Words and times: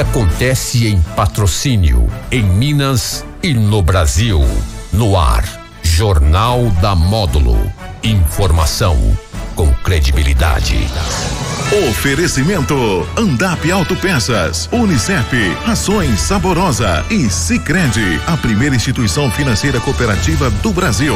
acontece 0.00 0.86
em 0.88 1.00
patrocínio, 1.14 2.08
em 2.30 2.42
Minas 2.42 3.24
e 3.42 3.54
no 3.54 3.82
Brasil. 3.82 4.40
No 4.92 5.16
ar, 5.16 5.44
Jornal 5.82 6.70
da 6.80 6.94
Módulo. 6.94 7.72
Informação 8.02 8.96
com 9.54 9.72
credibilidade. 9.74 10.76
Oferecimento 11.88 12.74
Andap 13.16 13.70
Autopeças, 13.70 14.68
Unicef, 14.72 15.54
Rações 15.64 16.20
Saborosa 16.20 17.04
e 17.10 17.30
Sicredi, 17.30 18.20
a 18.26 18.36
primeira 18.36 18.74
instituição 18.74 19.30
financeira 19.30 19.80
cooperativa 19.80 20.50
do 20.50 20.72
Brasil. 20.72 21.14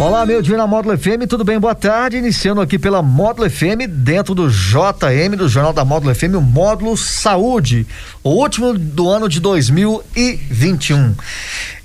Olá, 0.00 0.24
meu 0.24 0.40
dia 0.40 0.56
na 0.56 0.66
Módulo 0.66 0.96
FM, 0.96 1.28
tudo 1.28 1.44
bem? 1.44 1.60
Boa 1.60 1.74
tarde. 1.74 2.16
Iniciando 2.16 2.62
aqui 2.62 2.78
pela 2.78 3.02
Módulo 3.02 3.50
FM, 3.50 3.86
dentro 3.86 4.34
do 4.34 4.48
JM, 4.48 5.36
do 5.36 5.46
Jornal 5.46 5.74
da 5.74 5.84
Módulo 5.84 6.14
FM, 6.14 6.36
o 6.36 6.40
Módulo 6.40 6.96
Saúde, 6.96 7.86
o 8.24 8.30
último 8.30 8.72
do 8.72 9.10
ano 9.10 9.28
de 9.28 9.40
2021. 9.40 11.14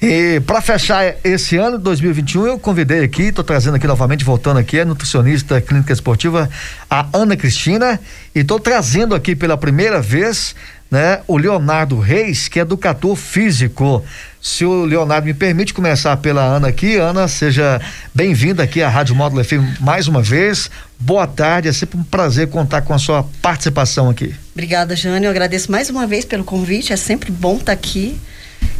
E 0.01 0.39
para 0.47 0.61
fechar 0.61 1.15
esse 1.25 1.57
ano 1.57 1.77
de 1.77 1.83
2021, 1.83 2.47
eu 2.47 2.57
convidei 2.57 3.03
aqui, 3.03 3.23
estou 3.23 3.43
trazendo 3.43 3.75
aqui 3.75 3.85
novamente, 3.85 4.23
voltando 4.23 4.59
aqui, 4.59 4.79
a 4.79 4.85
nutricionista 4.85 5.59
clínica 5.59 5.91
esportiva, 5.91 6.49
a 6.89 7.07
Ana 7.11 7.35
Cristina, 7.35 7.99
e 8.33 8.39
estou 8.39 8.61
trazendo 8.61 9.13
aqui 9.13 9.35
pela 9.35 9.57
primeira 9.57 10.01
vez 10.01 10.55
né, 10.89 11.21
o 11.27 11.37
Leonardo 11.37 11.99
Reis, 11.99 12.47
que 12.47 12.59
é 12.59 12.61
educador 12.61 13.15
físico. 13.15 14.03
Se 14.41 14.63
o 14.63 14.85
Leonardo 14.85 15.25
me 15.25 15.33
permite 15.33 15.73
começar 15.73 16.15
pela 16.17 16.41
Ana 16.41 16.67
aqui, 16.67 16.97
Ana, 16.97 17.27
seja 17.27 17.81
bem-vinda 18.13 18.63
aqui 18.63 18.81
à 18.81 18.89
Rádio 18.89 19.15
Módulo 19.15 19.43
FM 19.43 19.79
mais 19.79 20.07
uma 20.07 20.21
vez. 20.21 20.69
Boa 20.99 21.25
tarde, 21.25 21.67
é 21.67 21.73
sempre 21.73 21.97
um 21.97 22.03
prazer 22.03 22.47
contar 22.49 22.81
com 22.81 22.93
a 22.93 22.99
sua 22.99 23.23
participação 23.41 24.09
aqui. 24.09 24.35
Obrigada, 24.53 24.95
Jânio. 24.95 25.27
Eu 25.27 25.31
agradeço 25.31 25.71
mais 25.71 25.89
uma 25.89 26.05
vez 26.05 26.23
pelo 26.25 26.43
convite. 26.43 26.93
É 26.93 26.95
sempre 26.95 27.31
bom 27.31 27.57
estar 27.57 27.71
aqui 27.71 28.19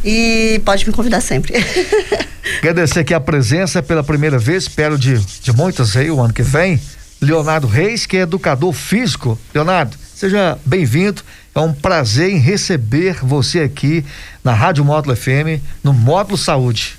e 0.04 0.60
pode 0.64 0.86
me 0.86 0.92
convidar 0.92 1.20
sempre. 1.20 1.54
Agradecer 2.58 3.00
aqui 3.00 3.12
a 3.12 3.20
presença 3.20 3.82
pela 3.82 4.04
primeira 4.04 4.38
vez, 4.38 4.64
espero 4.64 4.96
de, 4.96 5.18
de 5.18 5.52
muitas 5.52 5.96
aí 5.96 6.10
o 6.10 6.20
ano 6.20 6.32
que 6.32 6.42
vem. 6.42 6.80
Leonardo 7.20 7.66
Reis, 7.66 8.06
que 8.06 8.16
é 8.16 8.20
educador 8.20 8.72
físico. 8.72 9.38
Leonardo, 9.52 9.96
seja 10.16 10.58
bem-vindo. 10.64 11.22
É 11.54 11.60
um 11.60 11.74
prazer 11.74 12.30
em 12.30 12.38
receber 12.38 13.18
você 13.22 13.60
aqui 13.60 14.02
na 14.42 14.54
Rádio 14.54 14.82
Módulo 14.82 15.14
FM, 15.14 15.60
no 15.84 15.92
Módulo 15.92 16.38
Saúde. 16.38 16.98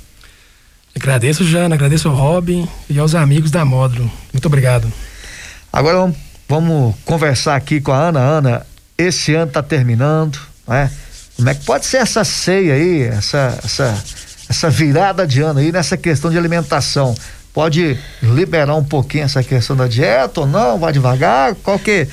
Agradeço, 0.95 1.43
Jana, 1.43 1.73
agradeço 1.73 2.07
ao 2.07 2.15
Robin 2.15 2.67
e 2.87 2.99
aos 2.99 3.15
amigos 3.15 3.49
da 3.49 3.65
Módulo. 3.65 4.11
Muito 4.31 4.45
obrigado. 4.45 4.91
Agora 5.73 6.13
vamos, 6.47 6.95
conversar 7.05 7.55
aqui 7.55 7.81
com 7.81 7.91
a 7.91 7.97
Ana. 7.97 8.19
Ana, 8.19 8.67
esse 8.95 9.33
ano 9.33 9.47
está 9.47 9.63
terminando, 9.63 10.39
né? 10.67 10.91
Como 11.35 11.49
é 11.49 11.55
que 11.55 11.65
pode 11.65 11.87
ser 11.87 11.97
essa 11.97 12.23
ceia 12.23 12.75
aí, 12.75 13.01
essa, 13.01 13.59
essa, 13.63 14.03
essa 14.47 14.69
virada 14.69 15.25
de 15.25 15.41
ano 15.41 15.59
aí 15.59 15.71
nessa 15.71 15.97
questão 15.97 16.29
de 16.29 16.37
alimentação? 16.37 17.15
Pode 17.51 17.97
liberar 18.21 18.75
um 18.75 18.83
pouquinho 18.83 19.23
essa 19.23 19.43
questão 19.43 19.75
da 19.75 19.87
dieta 19.87 20.41
ou 20.41 20.47
não? 20.47 20.77
Vai 20.77 20.93
devagar? 20.93 21.55
Qual 21.55 21.79
que 21.79 22.07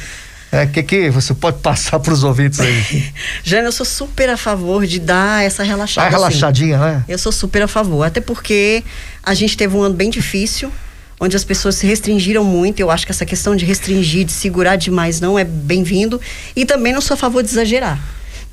é, 0.55 0.67
que 0.67 0.83
que 0.83 1.11
você 1.11 1.35
pode 1.35 1.59
passar 1.59 1.99
para 1.99 2.13
os 2.13 2.23
ouvintes 2.23 2.61
aí? 2.61 3.13
Jana, 3.43 3.69
eu 3.69 3.73
sou 3.73 3.85
super 3.85 4.31
a 4.31 4.37
favor 4.37 4.87
de 4.87 5.01
dar 5.01 5.45
essa 5.45 5.63
relaxada. 5.65 6.07
Ah, 6.07 6.11
relaxadinha, 6.11 6.77
assim. 6.77 6.85
né? 6.85 7.05
Eu 7.09 7.19
sou 7.19 7.33
super 7.33 7.63
a 7.63 7.69
favor, 7.69 8.05
até 8.05 8.21
porque 8.21 8.85
a 9.23 9.35
gente 9.35 9.57
teve 9.57 9.77
um 9.77 9.83
ano 9.83 9.95
bem 9.95 10.11
difícil, 10.11 10.71
onde 11.19 11.35
as 11.37 11.43
pessoas 11.43 11.75
se 11.75 11.87
restringiram 11.87 12.45
muito. 12.45 12.79
Eu 12.79 12.91
acho 12.91 13.05
que 13.05 13.11
essa 13.11 13.27
questão 13.27 13.57
de 13.57 13.65
restringir, 13.65 14.25
de 14.25 14.33
segurar 14.33 14.77
demais 14.77 15.21
não 15.21 15.37
é 15.37 15.43
bem-vindo. 15.43 16.21
E 16.55 16.65
também 16.65 16.93
não 16.93 17.01
sou 17.01 17.15
a 17.15 17.19
favor 17.19 17.43
de 17.43 17.51
exagerar. 17.51 18.01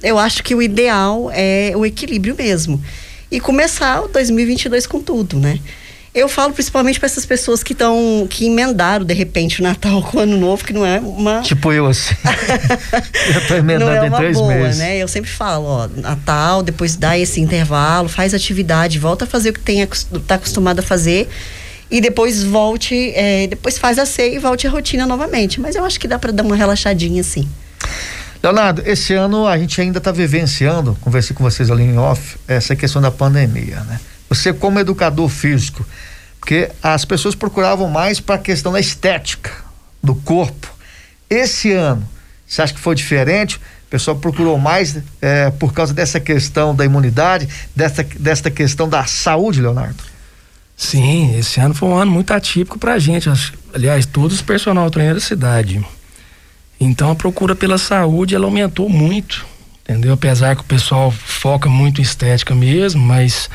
Eu 0.02 0.18
acho 0.18 0.44
que 0.44 0.56
o 0.56 0.62
ideal 0.62 1.30
é 1.32 1.72
o 1.76 1.86
equilíbrio 1.86 2.36
mesmo. 2.36 2.84
E 3.30 3.40
começar 3.40 4.02
o 4.02 4.08
2022 4.08 4.88
com 4.88 5.00
tudo, 5.00 5.40
né? 5.40 5.60
Eu 6.14 6.28
falo 6.28 6.52
principalmente 6.52 7.00
para 7.00 7.06
essas 7.06 7.26
pessoas 7.26 7.64
que 7.64 7.72
estão 7.72 8.28
que 8.30 8.46
emendaram 8.46 9.06
de 9.06 9.14
repente 9.14 9.62
o 9.62 9.64
Natal 9.64 10.04
com 10.04 10.18
o 10.18 10.20
Ano 10.20 10.38
Novo, 10.38 10.66
que 10.66 10.74
não 10.74 10.86
é 10.86 11.00
uma 11.00 11.40
tipo 11.42 11.72
eu 11.72 11.88
assim. 11.88 12.14
eu 13.34 13.48
tô 13.48 13.56
emendando 13.56 13.86
não 13.86 13.96
é 13.96 14.02
uma 14.02 14.08
em 14.08 14.20
três 14.20 14.38
boa, 14.38 14.54
meses. 14.54 14.78
né? 14.78 14.98
Eu 14.98 15.08
sempre 15.08 15.32
falo, 15.32 15.66
ó, 15.66 15.88
Natal, 15.88 16.62
depois 16.64 16.98
dá 16.98 17.18
esse 17.18 17.40
intervalo, 17.40 18.10
faz 18.10 18.34
atividade, 18.34 19.00
volta 19.00 19.24
a 19.24 19.28
fazer 19.28 19.52
o 19.52 19.54
que 19.54 19.62
tem 19.62 19.88
tá 20.28 20.36
acostumado 20.36 20.80
a 20.80 20.84
fazer 20.84 21.30
e 21.90 22.02
depois 22.02 22.44
volte, 22.44 23.14
é, 23.16 23.48
depois 23.48 23.78
faz 23.78 23.98
a 23.98 24.06
ceia 24.06 24.36
e 24.36 24.40
volte 24.40 24.68
à 24.68 24.70
rotina 24.70 25.06
novamente. 25.06 25.62
Mas 25.62 25.76
eu 25.76 25.86
acho 25.86 25.98
que 25.98 26.10
dá 26.10 26.20
para 26.20 26.34
dar 26.34 26.44
uma 26.44 26.58
relaxadinha 26.58 27.22
assim. 27.22 27.48
Leonardo, 28.44 28.82
esse 28.86 29.14
ano 29.14 29.48
a 29.48 29.58
gente 29.58 29.80
ainda 29.80 30.00
está 30.00 30.12
vivenciando, 30.12 30.98
conversei 31.00 31.34
com 31.34 31.44
vocês 31.44 31.70
ali 31.72 31.84
em 31.84 31.98
off, 31.98 32.38
essa 32.48 32.76
questão 32.76 33.02
da 33.02 33.12
pandemia, 33.12 33.82
né? 33.82 34.00
Você 34.32 34.54
como 34.54 34.80
educador 34.80 35.28
físico, 35.28 35.86
porque 36.40 36.72
as 36.82 37.04
pessoas 37.04 37.36
procuravam 37.36 37.90
mais 37.90 38.22
para 38.22 38.36
a 38.36 38.38
questão 38.38 38.72
da 38.72 38.80
estética 38.80 39.52
do 40.02 40.16
corpo. 40.16 40.74
Esse 41.30 41.74
ano, 41.74 42.08
você 42.48 42.62
acha 42.62 42.74
que 42.74 42.80
foi 42.80 42.96
diferente? 42.96 43.58
O 43.58 43.90
pessoal 43.90 44.16
procurou 44.16 44.58
mais 44.58 44.98
é, 45.22 45.50
por 45.52 45.74
causa 45.74 45.94
dessa 45.94 46.18
questão 46.18 46.74
da 46.74 46.86
imunidade, 46.86 47.50
dessa, 47.76 48.04
dessa 48.04 48.50
questão 48.50 48.88
da 48.88 49.04
saúde, 49.04 49.62
Leonardo? 49.62 50.02
Sim, 50.78 51.38
esse 51.38 51.60
ano 51.60 51.74
foi 51.74 51.90
um 51.90 51.98
ano 51.98 52.10
muito 52.10 52.32
atípico 52.32 52.80
para 52.80 52.94
a 52.94 53.00
gente. 53.00 53.30
Aliás, 53.74 54.06
todos 54.06 54.38
os 54.38 54.42
personal 54.42 54.90
trainer 54.90 55.16
da 55.16 55.20
cidade. 55.20 55.86
Então 56.80 57.12
a 57.12 57.16
procura 57.16 57.54
pela 57.54 57.78
saúde 57.78 58.34
ela 58.34 58.46
aumentou 58.46 58.88
muito, 58.88 59.46
entendeu? 59.84 60.14
Apesar 60.14 60.56
que 60.56 60.62
o 60.62 60.66
pessoal 60.66 61.12
foca 61.12 61.68
muito 61.68 62.00
em 62.00 62.02
estética 62.02 62.56
mesmo, 62.56 63.04
mas 63.04 63.50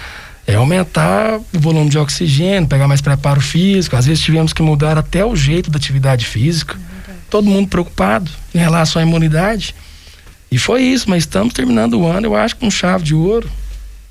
é 0.47 0.55
aumentar 0.55 1.39
o 1.39 1.59
volume 1.59 1.91
de 1.91 1.99
oxigênio, 1.99 2.69
pegar 2.69 2.87
mais 2.87 3.01
preparo 3.01 3.41
físico. 3.41 3.97
Às 3.97 4.07
vezes 4.07 4.23
tivemos 4.23 4.53
que 4.53 4.63
mudar 4.63 4.97
até 4.97 5.25
o 5.25 5.35
jeito 5.35 5.71
da 5.71 5.77
atividade 5.77 6.25
física. 6.25 6.79
Todo 7.29 7.49
mundo 7.49 7.69
preocupado 7.69 8.31
em 8.55 8.59
relação 8.59 9.03
à 9.03 9.05
imunidade. 9.05 9.75
E 10.51 10.59
foi 10.59 10.83
isso, 10.83 11.11
mas 11.11 11.25
estamos 11.25 11.53
terminando 11.53 11.95
o 11.95 12.07
ano, 12.07 12.29
eu 12.29 12.37
acho, 12.37 12.57
com 12.57 12.71
chave 12.71 13.03
de 13.03 13.15
ouro. 13.15 13.51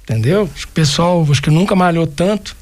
Entendeu? 0.03 0.49
Acho 0.53 0.67
que 0.67 0.71
o 0.71 0.75
pessoal 0.75 1.25
acho 1.31 1.41
que 1.41 1.49
nunca 1.49 1.75
malhou 1.75 2.05
tanto 2.05 2.55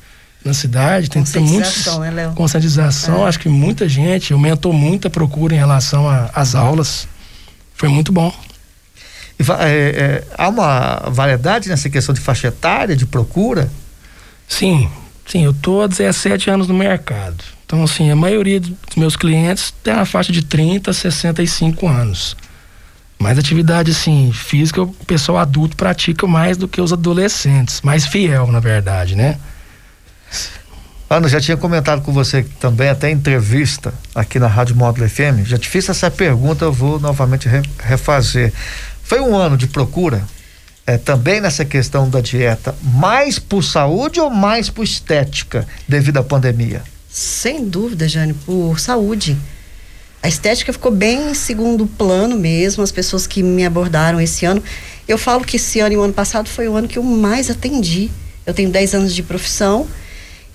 na 0.45 0.53
cidade. 0.53 1.09
Tem 1.09 1.23
que 1.23 1.31
ter 1.31 1.39
muita 1.39 1.99
né, 2.11 2.31
conscientização. 2.35 3.25
É. 3.25 3.29
Acho 3.29 3.39
que 3.39 3.49
muita 3.49 3.89
gente 3.89 4.33
aumentou 4.33 4.71
muito 4.71 5.07
a 5.07 5.09
procura 5.09 5.55
em 5.55 5.57
relação 5.57 6.05
às 6.33 6.53
aulas. 6.53 7.07
Foi 7.73 7.89
muito 7.89 8.11
bom. 8.11 8.31
É, 9.39 9.43
é, 9.65 10.23
há 10.37 10.47
uma 10.47 11.09
variedade 11.09 11.69
nessa 11.69 11.89
questão 11.89 12.13
de 12.13 12.21
faixa 12.21 12.47
etária, 12.47 12.95
de 12.95 13.05
procura? 13.05 13.69
Sim, 14.47 14.89
sim, 15.25 15.43
eu 15.43 15.51
estou 15.51 15.81
há 15.81 15.87
17 15.87 16.49
anos 16.49 16.67
no 16.67 16.73
mercado. 16.73 17.43
Então, 17.65 17.83
assim, 17.83 18.11
a 18.11 18.15
maioria 18.15 18.59
dos 18.59 18.95
meus 18.95 19.15
clientes 19.15 19.73
tem 19.83 19.93
a 19.93 20.05
faixa 20.05 20.31
de 20.31 20.43
30 20.43 20.91
a 20.91 20.93
65 20.93 21.87
anos. 21.87 22.37
Mas 23.17 23.39
atividade, 23.39 23.91
assim, 23.91 24.31
física, 24.33 24.81
o 24.81 24.93
pessoal 25.05 25.37
adulto 25.37 25.75
pratica 25.75 26.27
mais 26.27 26.57
do 26.57 26.67
que 26.67 26.81
os 26.81 26.91
adolescentes. 26.93 27.81
Mais 27.81 28.05
fiel, 28.05 28.47
na 28.47 28.59
verdade, 28.59 29.15
né? 29.15 29.39
Ana, 31.09 31.27
já 31.27 31.39
tinha 31.39 31.55
comentado 31.55 32.01
com 32.01 32.11
você 32.11 32.43
também, 32.59 32.89
até 32.89 33.09
em 33.09 33.13
entrevista 33.13 33.93
aqui 34.15 34.39
na 34.39 34.47
Rádio 34.47 34.75
Módulo 34.75 35.07
FM. 35.07 35.45
Já 35.45 35.57
te 35.57 35.69
fiz 35.69 35.87
essa 35.87 36.09
pergunta, 36.09 36.65
eu 36.65 36.73
vou 36.73 36.99
novamente 36.99 37.47
refazer. 37.79 38.51
Foi 39.03 39.19
um 39.19 39.35
ano 39.35 39.57
de 39.57 39.67
procura 39.67 40.23
é, 40.85 40.97
também 40.97 41.39
nessa 41.39 41.63
questão 41.63 42.09
da 42.09 42.21
dieta, 42.21 42.75
mais 42.81 43.37
por 43.37 43.63
saúde 43.63 44.19
ou 44.19 44.29
mais 44.29 44.69
por 44.69 44.83
estética 44.83 45.67
devido 45.87 46.17
à 46.17 46.23
pandemia? 46.23 46.83
Sem 47.09 47.65
dúvida, 47.65 48.07
Jane, 48.07 48.33
por 48.33 48.79
saúde. 48.79 49.37
A 50.21 50.27
estética 50.27 50.71
ficou 50.71 50.91
bem 50.91 51.31
em 51.31 51.33
segundo 51.33 51.85
plano 51.85 52.37
mesmo, 52.37 52.81
as 52.81 52.91
pessoas 52.91 53.27
que 53.27 53.43
me 53.43 53.65
abordaram 53.65 54.19
esse 54.19 54.45
ano. 54.45 54.63
Eu 55.07 55.17
falo 55.17 55.43
que 55.43 55.57
esse 55.57 55.79
ano 55.79 55.93
e 55.93 55.97
o 55.97 56.01
ano 56.01 56.13
passado 56.13 56.49
foi 56.49 56.67
o 56.67 56.75
ano 56.75 56.87
que 56.87 56.97
eu 56.97 57.03
mais 57.03 57.49
atendi. 57.49 58.09
Eu 58.45 58.53
tenho 58.53 58.69
10 58.69 58.95
anos 58.95 59.13
de 59.13 59.21
profissão 59.21 59.87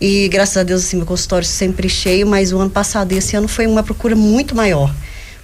e 0.01 0.29
graças 0.29 0.57
a 0.57 0.63
Deus 0.63 0.85
assim, 0.85 0.97
meu 0.97 1.07
consultório 1.07 1.47
sempre 1.47 1.89
cheio, 1.89 2.27
mas 2.27 2.53
o 2.53 2.59
ano 2.59 2.71
passado 2.71 3.13
e 3.13 3.19
esse 3.19 3.37
ano 3.37 3.49
foi 3.49 3.67
uma 3.67 3.83
procura 3.83 4.15
muito 4.15 4.55
maior. 4.55 4.91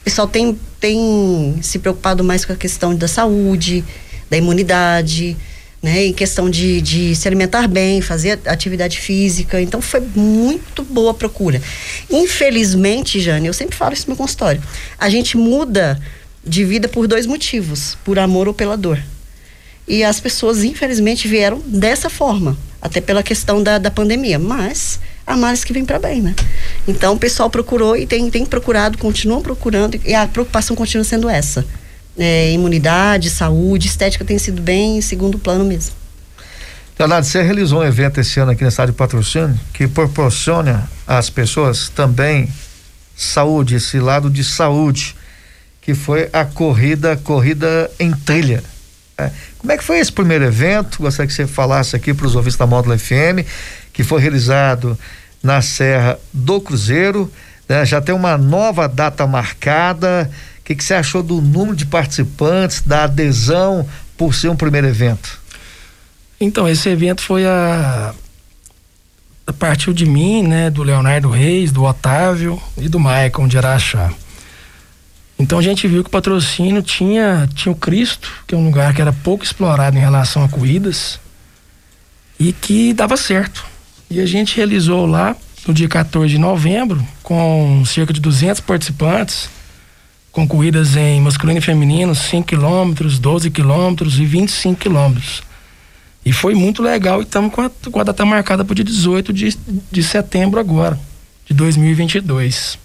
O 0.01 0.05
pessoal 0.05 0.29
tem, 0.29 0.59
tem 0.85 1.63
se 1.63 1.79
preocupado 1.79 2.23
mais 2.23 2.45
com 2.45 2.53
a 2.53 2.57
questão 2.57 2.95
da 2.95 3.09
saúde, 3.09 3.83
da 4.29 4.37
imunidade, 4.37 5.35
né? 5.83 6.05
Em 6.05 6.13
questão 6.13 6.51
de, 6.51 6.83
de 6.83 7.17
se 7.17 7.27
alimentar 7.27 7.67
bem, 7.67 8.03
fazer 8.03 8.39
atividade 8.45 8.99
física. 8.99 9.63
Então 9.63 9.81
foi 9.81 10.03
muito 10.15 10.85
boa 10.85 11.13
a 11.13 11.15
procura. 11.15 11.63
Infelizmente, 12.11 13.19
Jane, 13.19 13.47
eu 13.47 13.55
sempre 13.55 13.75
falo 13.75 13.95
isso 13.95 14.03
no 14.03 14.11
meu 14.11 14.19
consultório. 14.19 14.63
A 14.99 15.09
gente 15.09 15.39
muda 15.39 15.99
de 16.47 16.67
vida 16.67 16.87
por 16.87 17.07
dois 17.07 17.25
motivos: 17.25 17.97
por 18.05 18.19
amor 18.19 18.47
ou 18.47 18.53
pela 18.53 18.77
dor. 18.77 19.03
E 19.89 20.05
as 20.05 20.21
pessoas, 20.21 20.65
infelizmente, 20.65 21.27
vieram 21.27 21.61
dessa 21.65 22.11
forma, 22.11 22.59
até 22.83 23.01
pela 23.01 23.23
questão 23.23 23.63
da, 23.63 23.79
da 23.79 23.91
pandemia. 23.91 24.39
Mas 24.39 25.01
há 25.27 25.35
males 25.35 25.65
que 25.65 25.73
vêm 25.73 25.87
para 25.87 25.99
bem, 25.99 26.21
né? 26.21 26.35
Então 26.87 27.15
o 27.15 27.19
pessoal 27.19 27.49
procurou 27.49 27.97
e 27.97 28.07
tem, 28.07 28.31
tem 28.31 28.45
procurado, 28.45 28.99
continuam 28.99 29.41
procurando, 29.41 29.99
e 30.05 30.15
a 30.15 30.27
preocupação 30.27 30.77
continua 30.77 31.05
sendo 31.05 31.29
essa. 31.29 31.65
É, 32.17 32.53
imunidade, 32.53 33.31
saúde, 33.31 33.89
estética 33.89 34.25
tem 34.25 34.39
sido 34.39 34.63
bem 34.63 34.99
em 34.99 35.01
segundo 35.01 35.39
plano 35.39 35.65
mesmo. 35.65 35.95
Leonardo, 36.97 37.27
você 37.27 37.43
realizou 37.43 37.81
um 37.81 37.85
evento 37.85 38.21
esse 38.21 38.39
ano 38.39 38.53
aqui 38.53 38.63
na 38.63 38.71
cidade 38.71 38.93
de 38.93 38.97
Patrocínio 38.97 39.59
que 39.73 39.89
proporciona 39.89 40.89
às 41.07 41.29
pessoas 41.29 41.89
também 41.89 42.49
saúde, 43.17 43.77
esse 43.77 43.99
lado 43.99 44.31
de 44.31 44.45
saúde, 44.45 45.17
que 45.81 45.93
foi 45.93 46.29
a 46.33 46.45
corrida, 46.45 47.17
corrida 47.17 47.91
em 47.99 48.13
trilha. 48.13 48.63
É. 49.19 49.31
Como 49.59 49.73
é 49.73 49.77
que 49.77 49.85
foi 49.85 49.99
esse 49.99 50.13
primeiro 50.13 50.45
evento? 50.45 51.03
Gostaria 51.03 51.27
que 51.27 51.35
você 51.35 51.47
falasse 51.47 51.97
aqui 51.97 52.15
para 52.15 52.27
os 52.27 52.35
ouvintes 52.35 52.57
da 52.57 52.67
Módulo 52.67 52.99
FM, 52.99 53.47
que 53.93 54.03
foi 54.03 54.21
realizado 54.21 54.99
na 55.45 55.61
Serra 55.61 56.19
do 56.33 56.61
Cruzeiro. 56.61 57.31
Né? 57.69 57.85
Já 57.85 58.01
tem 58.01 58.15
uma 58.15 58.39
nova 58.39 58.89
data 58.89 59.27
marcada. 59.27 60.31
O 60.59 60.65
que, 60.65 60.75
que 60.75 60.83
você 60.83 60.95
achou 60.95 61.23
do 61.23 61.43
número 61.43 61.77
de 61.77 61.85
participantes, 61.85 62.81
da 62.81 63.05
adesão 63.05 63.87
por 64.17 64.35
ser 64.35 64.49
um 64.49 64.57
primeiro 64.57 64.87
evento? 64.87 65.39
Então, 66.41 66.67
esse 66.67 66.89
evento 66.89 67.21
foi 67.21 67.47
a. 67.47 68.15
Partiu 69.59 69.93
de 69.93 70.07
mim, 70.07 70.43
né? 70.43 70.71
Do 70.71 70.83
Leonardo 70.83 71.29
Reis, 71.29 71.71
do 71.71 71.85
Otávio 71.85 72.61
e 72.79 72.89
do 72.89 72.99
Maicon 72.99 73.47
de 73.47 73.59
Araxá. 73.59 74.11
Então 75.39 75.59
a 75.59 75.63
gente 75.63 75.87
viu 75.87 76.03
que 76.03 76.09
o 76.09 76.13
patrocínio 76.13 76.83
tinha, 76.83 77.49
tinha 77.55 77.73
o 77.73 77.77
Cristo, 77.77 78.31
que 78.47 78.55
é 78.55 78.59
um 78.59 78.65
lugar 78.65 78.95
que 78.95 79.03
era 79.03 79.13
pouco 79.13 79.45
explorado 79.45 79.97
em 79.97 80.01
relação 80.01 80.45
a 80.45 80.49
corridas, 80.49 81.19
e 82.39 82.53
que 82.53 82.93
dava 82.95 83.17
certo. 83.17 83.74
E 84.11 84.21
a 84.21 84.27
gente 84.27 84.57
realizou 84.57 85.07
lá 85.07 85.37
no 85.67 85.73
dia 85.73 85.89
14 85.89 86.29
de 86.29 86.39
novembro, 86.39 87.05
com 87.23 87.83
cerca 87.87 88.13
de 88.13 88.21
200 88.21 88.61
participantes, 88.61 89.49
com 90.31 90.47
corridas 90.47 90.97
em 90.97 91.21
masculino 91.21 91.59
e 91.59 91.63
feminino, 91.63 92.15
5 92.15 92.47
quilômetros, 92.47 93.19
12 93.19 93.51
quilômetros 93.51 94.19
e 94.19 94.25
25 94.25 94.81
quilômetros. 94.81 95.43
E 96.25 96.33
foi 96.33 96.55
muito 96.55 96.83
legal 96.83 97.21
e 97.21 97.25
estamos 97.25 97.53
com, 97.53 97.69
com 97.91 98.01
a 98.01 98.05
data 98.05 98.25
marcada 98.25 98.65
para 98.65 98.73
o 98.73 98.75
dia 98.75 98.85
18 98.85 99.33
de, 99.33 99.57
de 99.91 100.03
setembro 100.03 100.59
agora, 100.59 100.99
de 101.47 101.55
2022. 101.55 102.84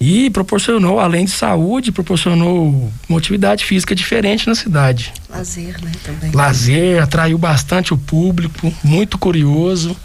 E 0.00 0.30
proporcionou, 0.30 1.00
além 1.00 1.24
de 1.24 1.32
saúde, 1.32 1.90
proporcionou 1.90 2.90
uma 3.08 3.18
atividade 3.18 3.64
física 3.64 3.94
diferente 3.96 4.46
na 4.46 4.54
cidade. 4.54 5.12
Lazer, 5.28 5.82
né? 5.82 5.90
Também. 6.04 6.30
Lazer, 6.30 7.02
atraiu 7.02 7.36
bastante 7.36 7.92
o 7.92 7.98
público, 7.98 8.72
muito 8.84 9.18
curioso. 9.18 9.96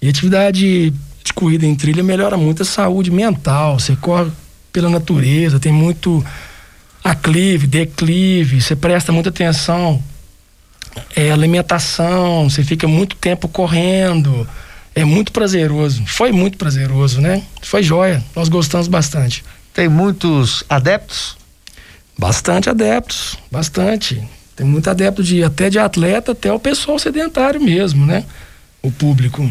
E 0.00 0.08
atividade 0.08 0.90
de 1.24 1.32
corrida 1.34 1.66
em 1.66 1.74
trilha 1.74 2.04
melhora 2.04 2.36
muito 2.36 2.62
a 2.62 2.64
saúde 2.64 3.10
mental. 3.10 3.80
Você 3.80 3.96
corre 3.96 4.30
pela 4.72 4.88
natureza, 4.88 5.58
tem 5.58 5.72
muito 5.72 6.24
aclive, 7.02 7.66
declive, 7.66 8.60
você 8.60 8.76
presta 8.76 9.10
muita 9.10 9.30
atenção. 9.30 10.00
É 11.16 11.32
alimentação, 11.32 12.48
você 12.48 12.62
fica 12.62 12.86
muito 12.86 13.16
tempo 13.16 13.48
correndo 13.48 14.48
é 14.94 15.04
muito 15.04 15.32
prazeroso. 15.32 16.04
Foi 16.06 16.32
muito 16.32 16.58
prazeroso, 16.58 17.20
né? 17.20 17.42
Foi 17.62 17.82
joia. 17.82 18.22
Nós 18.34 18.48
gostamos 18.48 18.88
bastante. 18.88 19.44
Tem 19.72 19.88
muitos 19.88 20.64
adeptos? 20.68 21.36
Bastante 22.18 22.68
adeptos, 22.68 23.36
bastante. 23.50 24.22
Tem 24.54 24.66
muito 24.66 24.90
adepto 24.90 25.22
de 25.22 25.42
até 25.42 25.70
de 25.70 25.78
atleta 25.78 26.32
até 26.32 26.52
o 26.52 26.58
pessoal 26.58 26.98
sedentário 26.98 27.60
mesmo, 27.60 28.04
né? 28.04 28.24
O 28.82 28.90
público. 28.90 29.50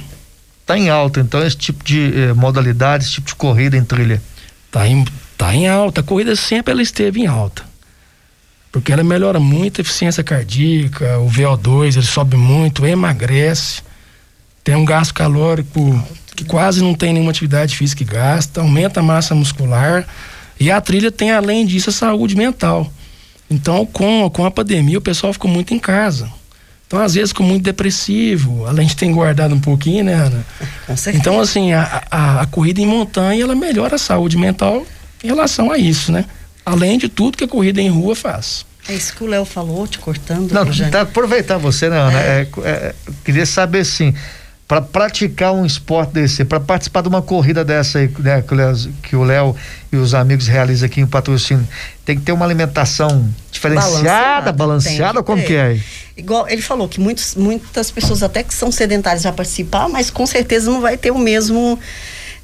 Tá 0.65 0.77
em 0.77 0.89
alta 0.89 1.19
então 1.19 1.43
esse 1.43 1.57
tipo 1.57 1.83
de 1.83 2.13
eh, 2.15 2.33
modalidade, 2.33 3.05
esse 3.05 3.13
tipo 3.13 3.27
de 3.27 3.35
corrida 3.35 3.75
em 3.75 3.83
trilha. 3.83 4.21
Tá 4.69 4.87
em 4.87 5.03
tá 5.35 5.55
em 5.55 5.67
alta. 5.67 6.01
A 6.01 6.03
corrida 6.03 6.35
sempre 6.35 6.73
ela 6.73 6.81
esteve 6.81 7.21
em 7.21 7.27
alta. 7.27 7.63
Porque 8.71 8.91
ela 8.91 9.03
melhora 9.03 9.39
muito 9.39 9.79
a 9.79 9.81
eficiência 9.81 10.23
cardíaca, 10.23 11.17
o 11.17 11.27
VO2 11.27 11.95
ele 11.97 12.05
sobe 12.05 12.37
muito, 12.37 12.85
emagrece 12.85 13.81
tem 14.63 14.75
um 14.75 14.85
gasto 14.85 15.13
calórico 15.13 16.01
que 16.35 16.45
quase 16.45 16.81
não 16.81 16.93
tem 16.93 17.13
nenhuma 17.13 17.31
atividade 17.31 17.75
física 17.75 18.03
que 18.03 18.11
gasta, 18.11 18.61
aumenta 18.61 18.99
a 18.99 19.03
massa 19.03 19.35
muscular 19.35 20.07
e 20.59 20.71
a 20.71 20.79
trilha 20.79 21.11
tem 21.11 21.31
além 21.31 21.65
disso 21.65 21.89
a 21.89 21.93
saúde 21.93 22.35
mental. 22.35 22.91
Então, 23.49 23.85
com, 23.85 24.29
com 24.29 24.45
a 24.45 24.51
pandemia, 24.51 24.97
o 24.97 25.01
pessoal 25.01 25.33
ficou 25.33 25.49
muito 25.49 25.73
em 25.73 25.79
casa. 25.79 26.31
Então, 26.85 26.99
às 26.99 27.13
vezes, 27.13 27.29
ficou 27.29 27.45
muito 27.45 27.63
depressivo, 27.63 28.65
além 28.65 28.87
de 28.87 28.95
ter 28.95 29.05
engordado 29.05 29.53
um 29.53 29.59
pouquinho, 29.59 30.03
né, 30.03 30.13
Ana? 30.13 30.45
Então, 31.13 31.39
assim, 31.39 31.71
a, 31.71 32.03
a, 32.09 32.41
a, 32.41 32.45
corrida 32.47 32.81
em 32.81 32.85
montanha, 32.85 33.43
ela 33.43 33.55
melhora 33.55 33.95
a 33.95 33.99
saúde 33.99 34.37
mental 34.37 34.85
em 35.23 35.27
relação 35.27 35.71
a 35.71 35.77
isso, 35.77 36.11
né? 36.11 36.25
Além 36.65 36.97
de 36.97 37.07
tudo 37.07 37.37
que 37.37 37.43
a 37.43 37.47
corrida 37.47 37.81
em 37.81 37.89
rua 37.89 38.15
faz. 38.15 38.65
É 38.87 38.93
isso 38.93 39.15
que 39.15 39.23
o 39.23 39.27
Léo 39.27 39.45
falou, 39.45 39.87
te 39.87 39.99
cortando. 39.99 40.51
Não, 40.51 40.65
tá, 40.89 41.01
aproveitar 41.01 41.57
você, 41.57 41.89
né, 41.89 41.99
Ana? 41.99 42.19
É. 42.19 42.47
É, 42.57 42.69
é, 42.69 42.95
queria 43.23 43.45
saber, 43.45 43.79
assim, 43.79 44.13
para 44.69 44.83
praticar 44.83 45.51
um 45.51 45.65
esporte 45.65 46.13
desse, 46.13 46.45
para 46.45 46.59
participar 46.59 47.01
de 47.01 47.07
uma 47.07 47.23
corrida 47.23 47.65
dessa 47.65 47.97
aí, 47.97 48.13
né, 48.19 48.43
que 49.01 49.15
o 49.15 49.23
Léo 49.23 49.55
e 49.91 49.97
os 49.97 50.13
amigos 50.13 50.45
realizam 50.45 50.85
aqui 50.85 51.01
em 51.01 51.07
patrocínio, 51.07 51.67
tem 52.05 52.15
que 52.15 52.21
ter 52.21 52.31
uma 52.31 52.45
alimentação 52.45 53.27
diferenciada, 53.51 54.51
balanceada, 54.51 55.23
como 55.23 55.41
que 55.43 55.55
é? 55.55 55.79
Igual 56.15 56.47
ele 56.47 56.61
falou 56.61 56.87
que 56.87 56.99
muitos, 56.99 57.33
muitas 57.33 57.89
pessoas 57.89 58.21
até 58.21 58.43
que 58.43 58.53
são 58.53 58.71
sedentárias 58.71 59.23
já 59.23 59.31
participar, 59.31 59.89
mas 59.89 60.11
com 60.11 60.27
certeza 60.27 60.69
não 60.69 60.81
vai 60.81 60.95
ter 60.97 61.09
o 61.09 61.17
mesmo 61.17 61.79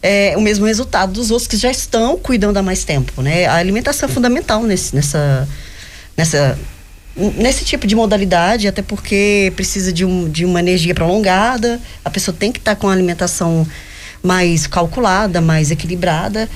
é, 0.01 0.33
o 0.35 0.41
mesmo 0.41 0.65
resultado 0.65 1.13
dos 1.13 1.29
outros 1.29 1.47
que 1.47 1.57
já 1.57 1.69
estão 1.69 2.17
cuidando 2.17 2.57
há 2.57 2.63
mais 2.63 2.83
tempo, 2.83 3.21
né? 3.21 3.45
A 3.45 3.53
alimentação 3.57 4.09
é 4.09 4.11
fundamental 4.11 4.63
nesse, 4.63 4.95
nessa 4.95 5.47
nessa 6.17 6.57
nesse 7.15 7.63
tipo 7.63 7.87
de 7.87 7.95
modalidade, 7.95 8.67
até 8.67 8.81
porque 8.81 9.51
precisa 9.55 9.91
de, 9.91 10.03
um, 10.03 10.29
de 10.29 10.43
uma 10.43 10.59
energia 10.59 10.93
prolongada, 10.93 11.79
a 12.03 12.09
pessoa 12.09 12.35
tem 12.37 12.51
que 12.51 12.59
estar 12.59 12.75
tá 12.75 12.81
com 12.81 12.89
a 12.89 12.91
alimentação 12.91 13.65
mais 14.21 14.67
calculada, 14.67 15.39
mais 15.39 15.71
equilibrada. 15.71 16.49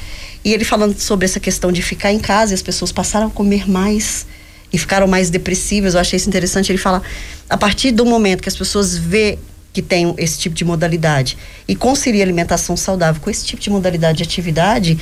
E 0.43 0.53
ele 0.53 0.65
falando 0.65 0.97
sobre 0.99 1.25
essa 1.25 1.39
questão 1.39 1.71
de 1.71 1.81
ficar 1.81 2.11
em 2.11 2.19
casa 2.19 2.53
e 2.53 2.55
as 2.55 2.61
pessoas 2.61 2.91
passaram 2.91 3.27
a 3.27 3.29
comer 3.29 3.69
mais 3.69 4.25
e 4.71 4.77
ficaram 4.77 5.07
mais 5.07 5.29
depressivas, 5.29 5.93
eu 5.93 5.99
achei 5.99 6.17
isso 6.17 6.29
interessante. 6.29 6.71
Ele 6.71 6.77
fala, 6.77 7.01
a 7.49 7.57
partir 7.57 7.91
do 7.91 8.05
momento 8.05 8.41
que 8.41 8.49
as 8.49 8.55
pessoas 8.55 8.95
vê 8.95 9.39
que 9.73 9.81
tem 9.81 10.13
esse 10.17 10.39
tipo 10.39 10.55
de 10.55 10.65
modalidade 10.65 11.37
e 11.67 11.75
conciliar 11.75 12.23
alimentação 12.23 12.75
saudável 12.75 13.21
com 13.21 13.29
esse 13.29 13.45
tipo 13.45 13.61
de 13.61 13.69
modalidade 13.69 14.17
de 14.19 14.23
atividade, 14.23 14.97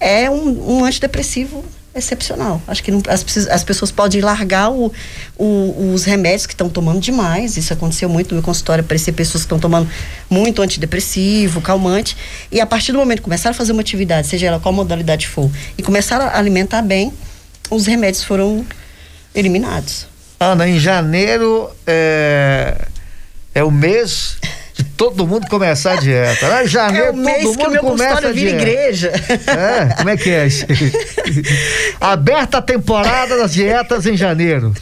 é 0.00 0.30
um, 0.30 0.78
um 0.78 0.84
antidepressivo 0.84 1.64
excepcional. 1.94 2.60
Acho 2.66 2.82
que 2.82 2.90
não, 2.90 3.02
as, 3.06 3.24
as, 3.48 3.64
pessoas 3.64 3.90
podem 3.90 4.20
largar 4.20 4.70
o, 4.70 4.92
o, 5.36 5.92
os 5.92 6.04
remédios 6.04 6.46
que 6.46 6.54
estão 6.54 6.68
tomando 6.68 7.00
demais. 7.00 7.56
Isso 7.56 7.72
aconteceu 7.72 8.08
muito 8.08 8.30
no 8.30 8.36
meu 8.36 8.42
consultório, 8.42 8.82
aparecer 8.82 9.12
pessoas 9.12 9.42
que 9.42 9.46
estão 9.46 9.58
tomando 9.58 9.88
muito 10.30 10.62
antidepressivo, 10.62 11.60
calmante. 11.60 12.16
E 12.50 12.60
a 12.60 12.66
partir 12.66 12.92
do 12.92 12.98
momento 12.98 13.18
que 13.18 13.24
começaram 13.24 13.54
a 13.54 13.56
fazer 13.56 13.72
uma 13.72 13.82
atividade, 13.82 14.26
seja 14.26 14.46
ela 14.46 14.60
qual 14.60 14.72
modalidade 14.72 15.28
for, 15.28 15.50
e 15.76 15.82
começaram 15.82 16.26
a 16.26 16.38
alimentar 16.38 16.82
bem, 16.82 17.12
os 17.70 17.86
remédios 17.86 18.24
foram 18.24 18.64
eliminados. 19.34 20.06
Ana, 20.40 20.68
em 20.68 20.78
janeiro 20.78 21.70
é, 21.86 22.86
é 23.54 23.62
o 23.62 23.70
mês 23.70 24.38
todo 24.82 25.26
mundo 25.26 25.46
começar 25.48 25.92
a 25.92 25.96
dieta. 25.96 26.62
Em 26.62 26.66
janeiro, 26.66 27.06
é 27.06 27.10
o 27.10 27.16
mês 27.16 27.42
todo 27.42 27.56
que 27.56 27.66
o 27.66 27.94
meu 27.94 28.16
a 28.16 28.20
vira 28.32 28.50
igreja. 28.50 29.12
É, 29.46 29.94
como 29.96 30.10
é 30.10 30.16
que 30.16 30.30
é 30.30 30.46
isso? 30.46 30.66
Aberta 32.00 32.58
a 32.58 32.62
temporada 32.62 33.36
das 33.36 33.52
dietas 33.52 34.06
em 34.06 34.16
janeiro. 34.16 34.74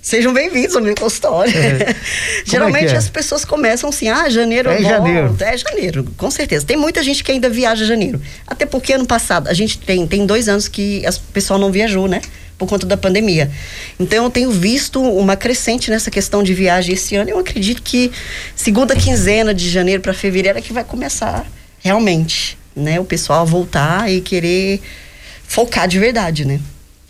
Sejam 0.00 0.32
bem-vindos 0.32 0.74
ao 0.74 0.80
meu 0.80 0.94
consultório. 0.94 1.52
É. 1.54 1.94
Geralmente 2.42 2.92
é 2.92 2.94
é? 2.94 2.96
as 2.96 3.10
pessoas 3.10 3.44
começam 3.44 3.90
assim, 3.90 4.08
ah, 4.08 4.28
janeiro 4.28 4.70
é 4.70 4.82
janeiro. 4.82 5.36
É 5.38 5.56
janeiro, 5.56 6.06
com 6.16 6.30
certeza. 6.30 6.64
Tem 6.64 6.78
muita 6.78 7.02
gente 7.02 7.22
que 7.22 7.30
ainda 7.30 7.50
viaja 7.50 7.84
janeiro. 7.84 8.18
Até 8.46 8.64
porque 8.64 8.94
ano 8.94 9.06
passado, 9.06 9.48
a 9.48 9.52
gente 9.52 9.78
tem, 9.78 10.06
tem 10.06 10.24
dois 10.24 10.48
anos 10.48 10.66
que 10.66 11.04
o 11.06 11.32
pessoal 11.32 11.58
não 11.58 11.70
viajou, 11.70 12.08
né? 12.08 12.22
Por 12.58 12.68
conta 12.68 12.84
da 12.84 12.96
pandemia. 12.96 13.50
Então 13.98 14.24
eu 14.24 14.30
tenho 14.30 14.50
visto 14.50 15.00
uma 15.00 15.36
crescente 15.36 15.90
nessa 15.90 16.10
questão 16.10 16.42
de 16.42 16.52
viagem 16.52 16.94
esse 16.94 17.14
ano. 17.14 17.30
Eu 17.30 17.38
acredito 17.38 17.80
que 17.80 18.10
segunda 18.56 18.96
quinzena 18.96 19.54
de 19.54 19.70
janeiro 19.70 20.02
para 20.02 20.12
fevereiro 20.12 20.58
é 20.58 20.60
que 20.60 20.72
vai 20.72 20.82
começar 20.82 21.46
realmente, 21.78 22.58
né, 22.74 22.98
o 22.98 23.04
pessoal 23.04 23.46
voltar 23.46 24.10
e 24.10 24.20
querer 24.20 24.82
focar 25.46 25.86
de 25.86 25.98
verdade, 25.98 26.44
né? 26.44 26.60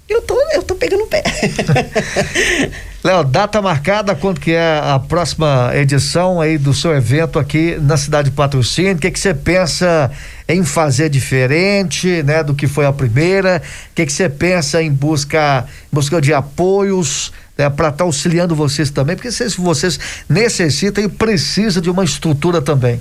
Eu 0.08 0.22
tô, 0.22 0.34
eu 0.54 0.62
tô 0.62 0.74
pegando 0.74 1.02
o 1.02 1.06
pé. 1.06 1.22
Léo, 3.04 3.22
data 3.24 3.60
marcada, 3.60 4.14
quando 4.14 4.40
que 4.40 4.52
é 4.52 4.80
a 4.82 4.98
próxima 4.98 5.70
edição 5.74 6.40
aí 6.40 6.56
do 6.56 6.72
seu 6.72 6.96
evento 6.96 7.38
aqui 7.38 7.76
na 7.80 7.96
cidade 7.96 8.30
de 8.30 8.34
Patrocínio? 8.34 8.94
O 8.94 8.98
que 8.98 9.10
que 9.10 9.20
você 9.20 9.34
pensa 9.34 10.10
em 10.48 10.64
fazer 10.64 11.10
diferente, 11.10 12.22
né, 12.22 12.42
do 12.42 12.54
que 12.54 12.66
foi 12.66 12.86
a 12.86 12.92
primeira? 12.92 13.62
O 13.90 13.94
que 13.94 14.06
que 14.06 14.12
você 14.12 14.28
pensa 14.30 14.82
em 14.82 14.90
busca, 14.90 15.66
busca 15.92 16.20
de 16.20 16.32
apoios, 16.32 17.30
né, 17.56 17.68
para 17.68 17.88
estar 17.88 17.98
tá 17.98 18.04
auxiliando 18.04 18.54
vocês 18.54 18.90
também? 18.90 19.14
Porque 19.14 19.30
vocês, 19.30 19.54
vocês 19.54 20.00
necessitam 20.28 21.04
e 21.04 21.08
precisam 21.08 21.82
de 21.82 21.90
uma 21.90 22.02
estrutura 22.02 22.62
também. 22.62 22.98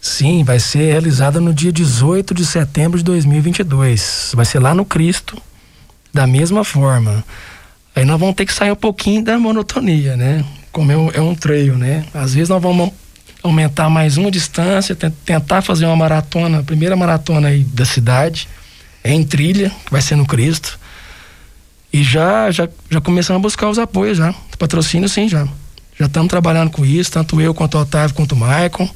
Sim, 0.00 0.44
vai 0.44 0.58
ser 0.58 0.90
realizada 0.90 1.40
no 1.40 1.54
dia 1.54 1.72
18 1.72 2.34
de 2.34 2.44
setembro 2.44 2.98
de 2.98 3.04
2022. 3.04 4.32
Vai 4.34 4.44
ser 4.44 4.58
lá 4.58 4.74
no 4.74 4.84
Cristo, 4.84 5.40
da 6.16 6.26
mesma 6.26 6.64
forma. 6.64 7.22
Aí 7.94 8.04
nós 8.04 8.18
vamos 8.18 8.34
ter 8.34 8.46
que 8.46 8.52
sair 8.52 8.72
um 8.72 8.76
pouquinho 8.76 9.22
da 9.22 9.38
monotonia, 9.38 10.16
né? 10.16 10.42
Como 10.72 10.90
é 10.90 10.96
um, 10.96 11.10
é 11.10 11.20
um 11.20 11.34
trail, 11.34 11.76
né? 11.76 12.06
Às 12.12 12.32
vezes 12.32 12.48
nós 12.48 12.60
vamos 12.60 12.90
aumentar 13.42 13.90
mais 13.90 14.16
uma 14.16 14.30
distância, 14.30 14.96
tentar 14.96 15.60
fazer 15.60 15.84
uma 15.84 15.94
maratona, 15.94 16.60
a 16.60 16.62
primeira 16.62 16.96
maratona 16.96 17.48
aí 17.48 17.62
da 17.64 17.84
cidade, 17.84 18.48
é 19.04 19.12
em 19.12 19.22
trilha, 19.22 19.70
vai 19.90 20.00
ser 20.00 20.16
no 20.16 20.26
Cristo. 20.26 20.78
E 21.92 22.02
já, 22.02 22.50
já, 22.50 22.66
já 22.90 23.00
começamos 23.00 23.40
a 23.40 23.42
buscar 23.42 23.68
os 23.68 23.78
apoios 23.78 24.16
já. 24.16 24.34
Patrocínio 24.58 25.08
sim 25.08 25.28
já. 25.28 25.46
Já 25.98 26.06
estamos 26.06 26.28
trabalhando 26.28 26.70
com 26.70 26.84
isso, 26.84 27.12
tanto 27.12 27.40
eu 27.40 27.54
quanto 27.54 27.76
o 27.76 27.80
Otávio 27.80 28.16
quanto 28.16 28.32
o 28.32 28.36
Maicon. 28.36 28.86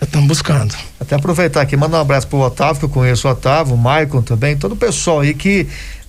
Já 0.00 0.04
estamos 0.04 0.28
buscando. 0.28 0.74
Até 1.00 1.16
aproveitar 1.16 1.60
aqui, 1.60 1.76
mandar 1.76 1.98
um 1.98 2.02
abraço 2.02 2.28
pro 2.28 2.38
Otávio, 2.38 2.78
que 2.78 2.84
eu 2.84 2.88
conheço 2.88 3.26
o 3.26 3.30
Otávio, 3.30 3.74
o 3.74 3.78
Maicon 3.78 4.22
também, 4.22 4.56
todo 4.56 4.72
o 4.72 4.76
pessoal 4.76 5.20
aí 5.20 5.34
que, 5.34 5.66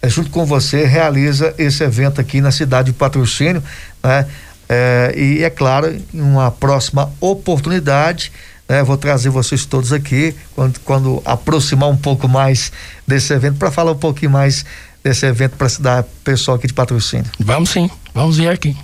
junto 0.07 0.29
com 0.29 0.45
você, 0.45 0.85
realiza 0.85 1.53
esse 1.57 1.83
evento 1.83 2.21
aqui 2.21 2.41
na 2.41 2.51
cidade 2.51 2.91
de 2.91 2.97
patrocínio, 2.97 3.63
né? 4.03 4.25
É, 4.71 5.13
e 5.17 5.43
é 5.43 5.49
claro, 5.49 5.99
em 6.13 6.21
uma 6.21 6.51
próxima 6.51 7.11
oportunidade, 7.19 8.31
né, 8.67 8.83
vou 8.83 8.97
trazer 8.97 9.29
vocês 9.31 9.65
todos 9.65 9.91
aqui 9.91 10.35
quando, 10.53 10.79
quando 10.81 11.21
aproximar 11.25 11.89
um 11.89 11.97
pouco 11.97 12.27
mais 12.27 12.71
desse 13.07 13.33
evento 13.33 13.57
para 13.57 13.71
falar 13.71 13.93
um 13.93 13.97
pouquinho 13.97 14.29
mais 14.29 14.63
desse 15.03 15.25
evento 15.25 15.55
para 15.57 15.67
dar 15.79 16.03
pessoal 16.23 16.57
aqui 16.57 16.67
de 16.67 16.73
patrocínio. 16.73 17.25
Vamos 17.39 17.71
sim, 17.71 17.89
vamos 18.13 18.37
vir 18.37 18.49
aqui. 18.49 18.77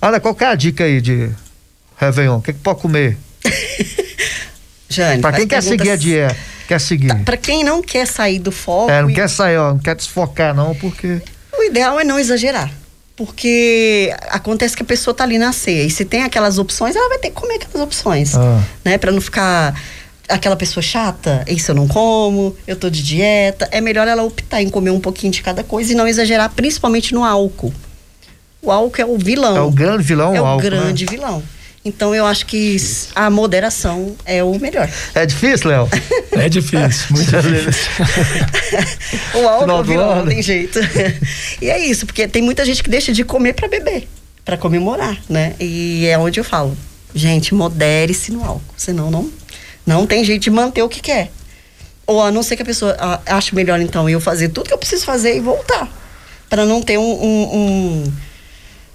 Ana, 0.00 0.20
qual 0.20 0.34
que 0.34 0.44
é 0.44 0.48
a 0.48 0.54
dica 0.54 0.84
aí 0.84 1.00
de 1.00 1.30
Réveillon? 1.96 2.36
O 2.36 2.42
que, 2.42 2.52
que 2.52 2.58
pode 2.58 2.80
comer? 2.80 3.16
Jane, 4.90 5.22
para 5.22 5.36
quem 5.38 5.48
quer 5.48 5.62
seguir 5.62 5.90
a 5.90 5.96
dieta, 5.96 6.36
quer 6.66 6.80
seguir. 6.80 7.08
Tá, 7.08 7.16
para 7.24 7.36
quem 7.36 7.64
não 7.64 7.82
quer 7.82 8.06
sair 8.06 8.38
do 8.38 8.52
foco. 8.52 8.90
É, 8.90 9.02
não 9.02 9.10
e... 9.10 9.14
quer 9.14 9.28
sair, 9.28 9.56
ó, 9.56 9.72
não 9.72 9.78
quer 9.78 9.94
desfocar 9.94 10.54
não, 10.54 10.74
porque. 10.74 11.20
O 11.56 11.62
ideal 11.62 11.98
é 11.98 12.04
não 12.04 12.18
exagerar. 12.18 12.70
Porque 13.16 14.12
acontece 14.28 14.76
que 14.76 14.82
a 14.82 14.86
pessoa 14.86 15.14
tá 15.14 15.22
ali 15.22 15.38
na 15.38 15.52
ceia 15.52 15.84
e 15.84 15.90
se 15.90 16.04
tem 16.04 16.24
aquelas 16.24 16.58
opções, 16.58 16.96
ela 16.96 17.08
vai 17.08 17.18
ter 17.18 17.28
que 17.28 17.34
comer 17.34 17.54
aquelas 17.54 17.80
opções, 17.80 18.34
ah. 18.34 18.60
né? 18.84 18.98
Para 18.98 19.12
não 19.12 19.20
ficar 19.20 19.80
aquela 20.28 20.56
pessoa 20.56 20.82
chata, 20.82 21.44
isso 21.46 21.70
eu 21.70 21.74
não 21.74 21.86
como, 21.86 22.56
eu 22.66 22.74
tô 22.74 22.90
de 22.90 23.02
dieta. 23.02 23.68
É 23.70 23.80
melhor 23.80 24.08
ela 24.08 24.24
optar 24.24 24.62
em 24.62 24.68
comer 24.68 24.90
um 24.90 25.00
pouquinho 25.00 25.32
de 25.32 25.42
cada 25.42 25.62
coisa 25.62 25.92
e 25.92 25.94
não 25.94 26.08
exagerar, 26.08 26.50
principalmente 26.50 27.14
no 27.14 27.24
álcool. 27.24 27.72
O 28.60 28.72
álcool 28.72 29.00
é 29.00 29.04
o 29.04 29.18
vilão. 29.18 29.56
É 29.56 29.60
o 29.60 29.70
grande 29.70 30.02
vilão, 30.02 30.34
é 30.34 30.40
o 30.40 30.46
álcool. 30.46 30.64
É 30.64 30.66
o 30.66 30.70
grande 30.70 31.04
né? 31.04 31.10
vilão. 31.12 31.42
Então 31.84 32.14
eu 32.14 32.24
acho 32.24 32.46
que 32.46 32.76
a 33.14 33.28
moderação 33.28 34.16
é 34.24 34.42
o 34.42 34.58
melhor. 34.58 34.90
É 35.14 35.26
difícil, 35.26 35.70
Léo? 35.70 35.88
É 36.32 36.48
difícil, 36.48 37.06
muito 37.10 37.30
difícil. 37.30 37.92
o 39.40 39.48
álcool 39.48 39.80
é 39.80 39.82
vilão, 39.84 40.16
não 40.16 40.26
tem 40.26 40.42
jeito. 40.42 40.80
e 41.62 41.70
é 41.70 41.78
isso, 41.78 42.06
porque 42.06 42.26
tem 42.26 42.42
muita 42.42 42.64
gente 42.64 42.82
que 42.82 42.90
deixa 42.90 43.12
de 43.12 43.22
comer 43.22 43.52
para 43.52 43.68
beber, 43.68 44.08
para 44.44 44.56
comemorar, 44.56 45.16
né? 45.28 45.54
E 45.60 46.06
é 46.06 46.18
onde 46.18 46.40
eu 46.40 46.44
falo, 46.44 46.76
gente, 47.14 47.54
modere-se 47.54 48.32
no 48.32 48.44
álcool, 48.44 48.74
senão 48.76 49.12
não 49.12 49.30
não 49.86 50.06
tem 50.06 50.24
jeito 50.24 50.42
de 50.42 50.50
manter 50.50 50.82
o 50.82 50.88
que 50.88 51.00
quer. 51.00 51.30
Ou 52.06 52.22
a 52.22 52.30
não 52.30 52.42
ser 52.42 52.56
que 52.56 52.62
a 52.62 52.66
pessoa 52.66 52.96
ache 53.26 53.54
melhor, 53.54 53.80
então, 53.80 54.08
eu 54.08 54.20
fazer 54.20 54.48
tudo 54.48 54.66
que 54.66 54.74
eu 54.74 54.78
preciso 54.78 55.04
fazer 55.04 55.36
e 55.36 55.40
voltar. 55.40 55.88
para 56.48 56.64
não 56.64 56.82
ter 56.82 56.98
um, 56.98 57.02
um, 57.02 57.56
um, 57.56 58.12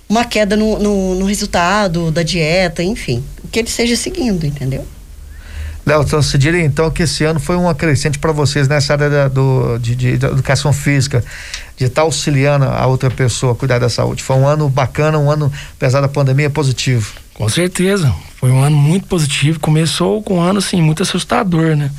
uma 0.09 0.25
queda 0.25 0.57
no, 0.57 0.79
no, 0.79 1.15
no, 1.15 1.25
resultado 1.25 2.09
da 2.09 2.23
dieta, 2.23 2.81
enfim. 2.81 3.23
Que 3.51 3.59
ele 3.59 3.69
seja 3.69 3.95
seguindo, 3.95 4.43
entendeu? 4.45 4.85
Léo, 5.85 6.01
então, 6.01 6.21
você 6.21 6.37
diria 6.37 6.63
então 6.63 6.89
que 6.89 7.03
esse 7.03 7.23
ano 7.23 7.39
foi 7.39 7.55
um 7.55 7.69
acrescente 7.69 8.17
para 8.17 8.31
vocês 8.31 8.67
nessa 8.67 8.93
área 8.93 9.09
da, 9.09 9.27
do, 9.27 9.77
de, 9.77 9.95
de, 9.95 10.17
de, 10.17 10.25
educação 10.25 10.73
física, 10.73 11.23
de 11.77 11.85
estar 11.85 12.01
tá 12.01 12.05
auxiliando 12.05 12.65
a 12.65 12.85
outra 12.87 13.09
pessoa 13.09 13.53
a 13.53 13.55
cuidar 13.55 13.79
da 13.79 13.89
saúde. 13.89 14.23
Foi 14.23 14.35
um 14.35 14.47
ano 14.47 14.67
bacana, 14.67 15.17
um 15.19 15.29
ano, 15.29 15.51
apesar 15.75 16.01
da 16.01 16.07
pandemia, 16.07 16.49
positivo. 16.49 17.13
Com 17.35 17.47
certeza. 17.47 18.13
Foi 18.35 18.51
um 18.51 18.61
ano 18.61 18.75
muito 18.75 19.07
positivo. 19.07 19.59
Começou 19.59 20.21
com 20.23 20.37
um 20.37 20.41
ano, 20.41 20.59
assim, 20.59 20.81
muito 20.81 21.03
assustador, 21.03 21.75
né? 21.75 21.89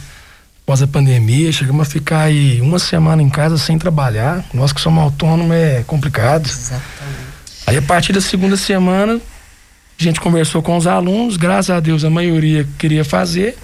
Após 0.64 0.82
a 0.82 0.86
pandemia, 0.86 1.50
chegamos 1.50 1.88
a 1.88 1.90
ficar 1.90 2.22
aí 2.22 2.60
uma 2.60 2.78
semana 2.78 3.22
em 3.22 3.28
casa 3.28 3.56
sem 3.56 3.78
trabalhar. 3.78 4.44
Nós 4.52 4.72
que 4.72 4.80
somos 4.80 5.02
autônomos 5.02 5.56
é 5.56 5.82
complicado. 5.86 6.46
Exatamente. 6.46 7.30
Aí 7.70 7.76
a 7.76 7.82
partir 7.82 8.12
da 8.12 8.20
segunda 8.20 8.56
semana, 8.56 9.20
a 9.96 10.02
gente 10.02 10.20
conversou 10.20 10.60
com 10.60 10.76
os 10.76 10.88
alunos, 10.88 11.36
graças 11.36 11.70
a 11.70 11.78
Deus 11.78 12.02
a 12.02 12.10
maioria 12.10 12.66
queria 12.76 13.04
fazer, 13.04 13.56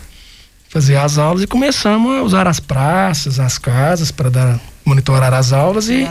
fazer 0.69 0.95
as 0.95 1.19
aulas 1.19 1.43
e 1.43 1.47
começamos 1.49 2.17
a 2.17 2.23
usar 2.23 2.47
as 2.47 2.61
praças, 2.61 3.41
as 3.41 3.59
casas 3.59 4.13
para 4.13 4.31
dar 4.31 4.61
monitorar 4.85 5.35
as 5.35 5.53
aulas 5.53 5.89
e, 5.89 6.09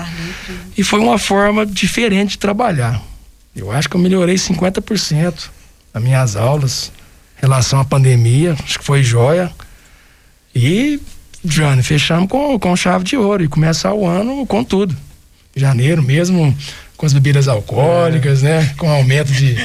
e 0.77 0.83
foi 0.83 0.99
uma 0.99 1.17
forma 1.17 1.65
diferente 1.65 2.31
de 2.31 2.37
trabalhar. 2.37 3.01
Eu 3.55 3.71
acho 3.71 3.89
que 3.89 3.95
eu 3.95 4.01
melhorei 4.01 4.35
50% 4.35 5.49
nas 5.93 6.03
minhas 6.03 6.35
aulas 6.35 6.91
em 7.37 7.43
relação 7.43 7.79
à 7.79 7.85
pandemia, 7.85 8.57
acho 8.61 8.77
que 8.77 8.83
foi 8.83 9.03
joia. 9.03 9.49
E, 10.53 10.99
Jane, 11.45 11.81
fechamos 11.81 12.27
com, 12.27 12.59
com 12.59 12.75
chave 12.75 13.05
de 13.05 13.15
ouro 13.15 13.41
e 13.41 13.47
começar 13.47 13.93
o 13.93 14.05
ano 14.05 14.45
com 14.45 14.65
tudo. 14.65 14.93
Janeiro 15.55 16.03
mesmo, 16.03 16.53
com 17.05 17.07
as 17.07 17.13
bebidas 17.13 17.47
alcoólicas, 17.47 18.43
é. 18.43 18.59
né? 18.59 18.73
Com 18.77 18.89
aumento 18.89 19.31
de 19.31 19.55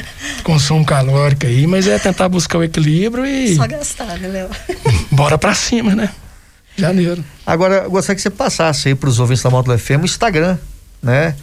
consumo 0.43 0.85
calórico 0.85 1.45
aí, 1.45 1.67
mas 1.67 1.87
é 1.87 1.97
tentar 1.97 2.29
buscar 2.29 2.59
o 2.59 2.63
equilíbrio 2.63 3.25
e. 3.25 3.55
Só 3.55 3.67
gastar, 3.67 4.17
né, 4.19 4.27
Léo? 4.27 4.49
Bora 5.11 5.37
pra 5.37 5.53
cima, 5.53 5.95
né? 5.95 6.09
Janeiro. 6.77 7.23
Agora, 7.45 7.83
eu 7.83 7.91
gostaria 7.91 8.15
que 8.15 8.21
você 8.21 8.29
passasse 8.29 8.87
aí 8.87 8.95
pros 8.95 9.19
ouvintes 9.19 9.43
da 9.43 9.49
Módulo 9.49 9.77
FM 9.77 10.01
o 10.01 10.05
Instagram, 10.05 10.57
né? 11.01 11.35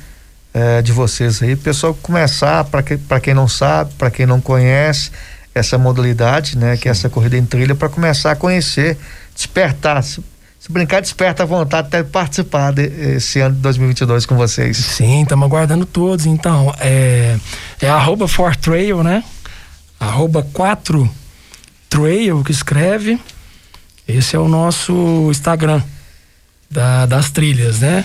é, 0.53 0.83
de 0.83 0.93
vocês 0.93 1.43
aí, 1.43 1.55
pessoal 1.55 1.95
começar 1.95 2.65
para 2.65 2.83
que, 2.83 2.97
para 2.97 3.21
quem 3.21 3.35
não 3.35 3.47
sabe, 3.47 3.93
para 3.95 4.11
quem 4.11 4.27
não 4.27 4.41
conhece 4.41 5.11
essa 5.55 5.77
modalidade, 5.77 6.57
né, 6.57 6.77
que 6.77 6.89
é 6.89 6.91
essa 6.91 7.09
corrida 7.09 7.37
em 7.37 7.45
trilha 7.45 7.75
para 7.75 7.89
começar 7.89 8.33
a 8.33 8.37
conhecer, 8.37 8.97
despertar, 9.35 10.03
se, 10.69 10.73
brincar 10.73 11.01
desperta 11.01 11.43
a 11.43 11.47
vontade 11.47 11.89
até 11.89 12.03
de 12.03 12.11
participar 12.11 12.73
desse 12.73 13.41
ano 13.41 13.55
de 13.55 13.61
2022 13.63 14.27
com 14.27 14.37
vocês. 14.37 14.77
Sim, 14.77 15.23
estamos 15.23 15.47
aguardando 15.47 15.87
todos. 15.87 16.27
Então, 16.27 16.75
é 16.79 17.37
é 17.81 17.89
arroba 17.89 18.27
for 18.27 18.57
trail, 18.57 19.03
né? 19.03 19.23
Arroba 19.99 20.43
4 20.43 21.09
trail 21.89 22.43
que 22.45 22.53
escreve. 22.53 23.19
Esse 24.07 24.37
é 24.37 24.39
o 24.39 24.49
nosso 24.49 25.29
Instagram 25.31 25.83
da, 26.71 27.07
das 27.07 27.31
trilhas, 27.31 27.81
né? 27.81 28.05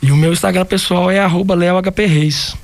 E 0.00 0.12
o 0.12 0.16
meu 0.16 0.32
Instagram 0.32 0.64
pessoal 0.64 1.10
é 1.10 1.18
arroba 1.18 1.56
Reis. 1.96 2.56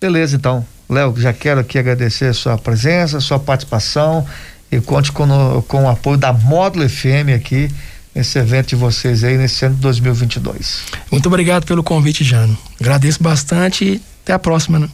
Beleza, 0.00 0.36
então. 0.36 0.66
Léo, 0.88 1.14
já 1.16 1.32
quero 1.32 1.60
aqui 1.60 1.78
agradecer 1.78 2.26
a 2.26 2.34
sua 2.34 2.58
presença, 2.58 3.18
a 3.18 3.20
sua 3.20 3.38
participação 3.38 4.26
e 4.72 4.80
conte 4.80 5.12
com, 5.12 5.26
com 5.68 5.84
o 5.84 5.88
apoio 5.88 6.16
da 6.16 6.32
Módulo 6.32 6.88
FM 6.88 7.36
aqui 7.36 7.70
nesse 8.14 8.38
evento 8.38 8.68
de 8.68 8.76
vocês 8.76 9.22
aí 9.22 9.36
nesse 9.36 9.64
ano 9.66 9.74
de 9.74 9.82
2022. 9.82 10.84
Muito 11.10 11.26
obrigado 11.26 11.66
pelo 11.66 11.82
convite, 11.82 12.24
Jano. 12.24 12.56
Agradeço 12.80 13.22
bastante 13.22 13.84
e 13.84 14.02
até 14.24 14.32
a 14.32 14.38
próxima, 14.38 14.78
né? 14.78 14.88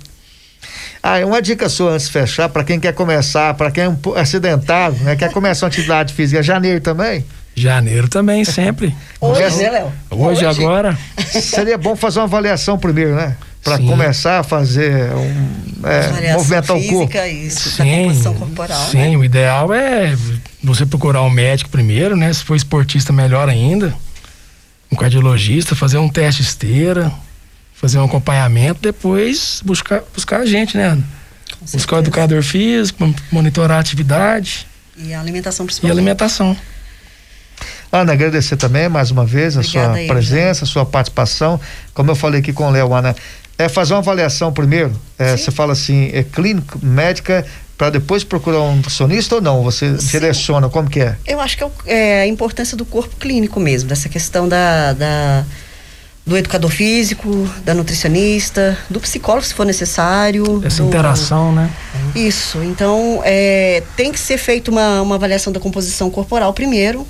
Ah, 1.01 1.25
uma 1.25 1.41
dica 1.41 1.69
sua 1.69 1.93
antes 1.93 2.07
de 2.07 2.13
fechar, 2.13 2.49
para 2.49 2.65
quem 2.65 2.81
quer 2.81 2.93
começar, 2.93 3.55
para 3.55 3.71
quem 3.71 3.85
é 3.85 3.89
um 3.89 3.97
acidentado, 4.17 4.97
né, 4.97 5.15
quer 5.15 5.31
começar 5.31 5.67
uma 5.67 5.69
atividade 5.69 6.13
física, 6.13 6.43
janeiro 6.43 6.81
também? 6.81 7.25
Janeiro 7.55 8.09
também, 8.09 8.45
sempre. 8.45 8.95
Hoje, 9.21 9.57
né, 9.59 9.71
Léo? 9.71 9.93
Hoje, 10.11 10.45
Hoje, 10.45 10.61
agora. 10.61 10.99
Seria 11.41 11.79
bom 11.79 11.95
fazer 11.95 12.19
uma 12.19 12.25
avaliação 12.25 12.77
primeiro, 12.79 13.15
né? 13.15 13.37
Para 13.63 13.79
começar 13.79 14.41
a 14.41 14.43
fazer 14.43 15.13
um. 15.13 15.69
É, 15.85 16.33
movimentar 16.33 16.77
física, 16.77 16.95
o 16.95 16.99
corpo. 16.99 17.19
Isso, 17.27 17.71
sim, 17.71 18.35
corporal. 18.39 18.91
Sim, 18.91 18.99
né? 18.99 19.17
o 19.17 19.25
ideal 19.25 19.73
é 19.73 20.17
você 20.63 20.85
procurar 20.85 21.23
um 21.23 21.31
médico 21.31 21.71
primeiro, 21.71 22.17
né? 22.17 22.33
Se 22.33 22.43
for 22.43 22.57
esportista, 22.57 23.13
melhor 23.13 23.49
ainda. 23.49 23.95
Um 24.91 24.97
cardiologista, 24.97 25.77
fazer 25.77 25.99
um 25.99 26.09
teste 26.09 26.43
esteira, 26.43 27.13
fazer 27.75 27.99
um 27.99 28.05
acompanhamento, 28.05 28.81
depois 28.81 29.61
buscar, 29.65 30.03
buscar 30.15 30.41
a 30.41 30.47
gente, 30.47 30.77
né? 30.77 30.99
Buscar 31.73 31.97
o 31.97 31.99
educador 32.01 32.43
físico, 32.43 33.15
monitorar 33.31 33.77
a 33.79 33.81
atividade. 33.81 34.67
E 34.97 35.15
a 35.15 35.21
alimentação 35.21 35.67
principalmente. 35.67 35.95
E 35.95 35.99
a 35.99 36.01
alimentação. 36.01 36.57
Ana, 37.91 38.13
agradecer 38.13 38.57
também 38.57 38.89
mais 38.89 39.11
uma 39.11 39.25
vez 39.25 39.57
a 39.57 39.61
Obrigada 39.61 39.89
sua 39.89 39.97
aí, 39.97 40.07
presença, 40.07 40.65
a 40.65 40.67
sua 40.67 40.85
participação. 40.85 41.59
Como 41.95 42.11
eu 42.11 42.15
falei 42.15 42.41
aqui 42.41 42.53
com 42.53 42.67
o 42.67 42.71
Léo, 42.71 42.93
Ana, 42.93 43.17
é 43.59 43.69
fazer 43.69 43.93
uma 43.93 43.99
avaliação 43.99 44.53
primeiro. 44.53 44.93
É, 45.19 45.37
você 45.37 45.51
fala 45.51 45.73
assim, 45.73 46.11
é 46.15 46.23
clínico, 46.23 46.79
médica, 46.81 47.45
para 47.77 47.91
depois 47.91 48.23
procurar 48.23 48.61
um 48.61 48.77
nutricionista 48.77 49.35
ou 49.35 49.41
não? 49.41 49.63
Você 49.65 49.99
Sim. 49.99 50.07
direciona, 50.07 50.69
como 50.69 50.89
que 50.89 51.01
é? 51.01 51.17
Eu 51.27 51.41
acho 51.41 51.57
que 51.57 51.65
é, 51.65 51.71
é, 51.87 52.21
a 52.23 52.27
importância 52.27 52.77
do 52.77 52.85
corpo 52.85 53.17
clínico 53.17 53.59
mesmo, 53.59 53.89
dessa 53.89 54.09
questão 54.09 54.49
da, 54.49 54.93
da 54.93 55.45
do 56.25 56.37
educador 56.37 56.71
físico, 56.71 57.49
da 57.65 57.73
nutricionista, 57.73 58.77
do 58.91 59.01
psicólogo 59.01 59.47
se 59.47 59.55
for 59.55 59.65
necessário. 59.65 60.63
Essa 60.65 60.83
do, 60.83 60.89
interação, 60.89 61.53
né? 61.53 61.71
Isso. 62.15 62.63
Então, 62.63 63.23
é, 63.25 63.83
tem 63.97 64.13
que 64.13 64.21
ser 64.21 64.37
feita 64.37 64.71
uma, 64.71 65.01
uma 65.01 65.15
avaliação 65.15 65.53
da 65.53 65.59
composição 65.59 66.11
corporal 66.11 66.53
primeiro, 66.53 67.07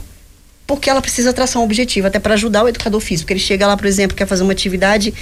porque 0.66 0.88
ela 0.88 1.02
precisa 1.02 1.32
traçar 1.32 1.60
um 1.60 1.64
objetivo, 1.64 2.06
até 2.06 2.20
para 2.20 2.34
ajudar 2.34 2.62
o 2.62 2.68
educador 2.68 3.00
físico. 3.00 3.32
Ele 3.32 3.40
chega 3.40 3.66
lá, 3.66 3.76
por 3.76 3.86
exemplo, 3.86 4.16
quer 4.16 4.26
fazer 4.26 4.44
uma 4.44 4.52
atividade 4.52 5.12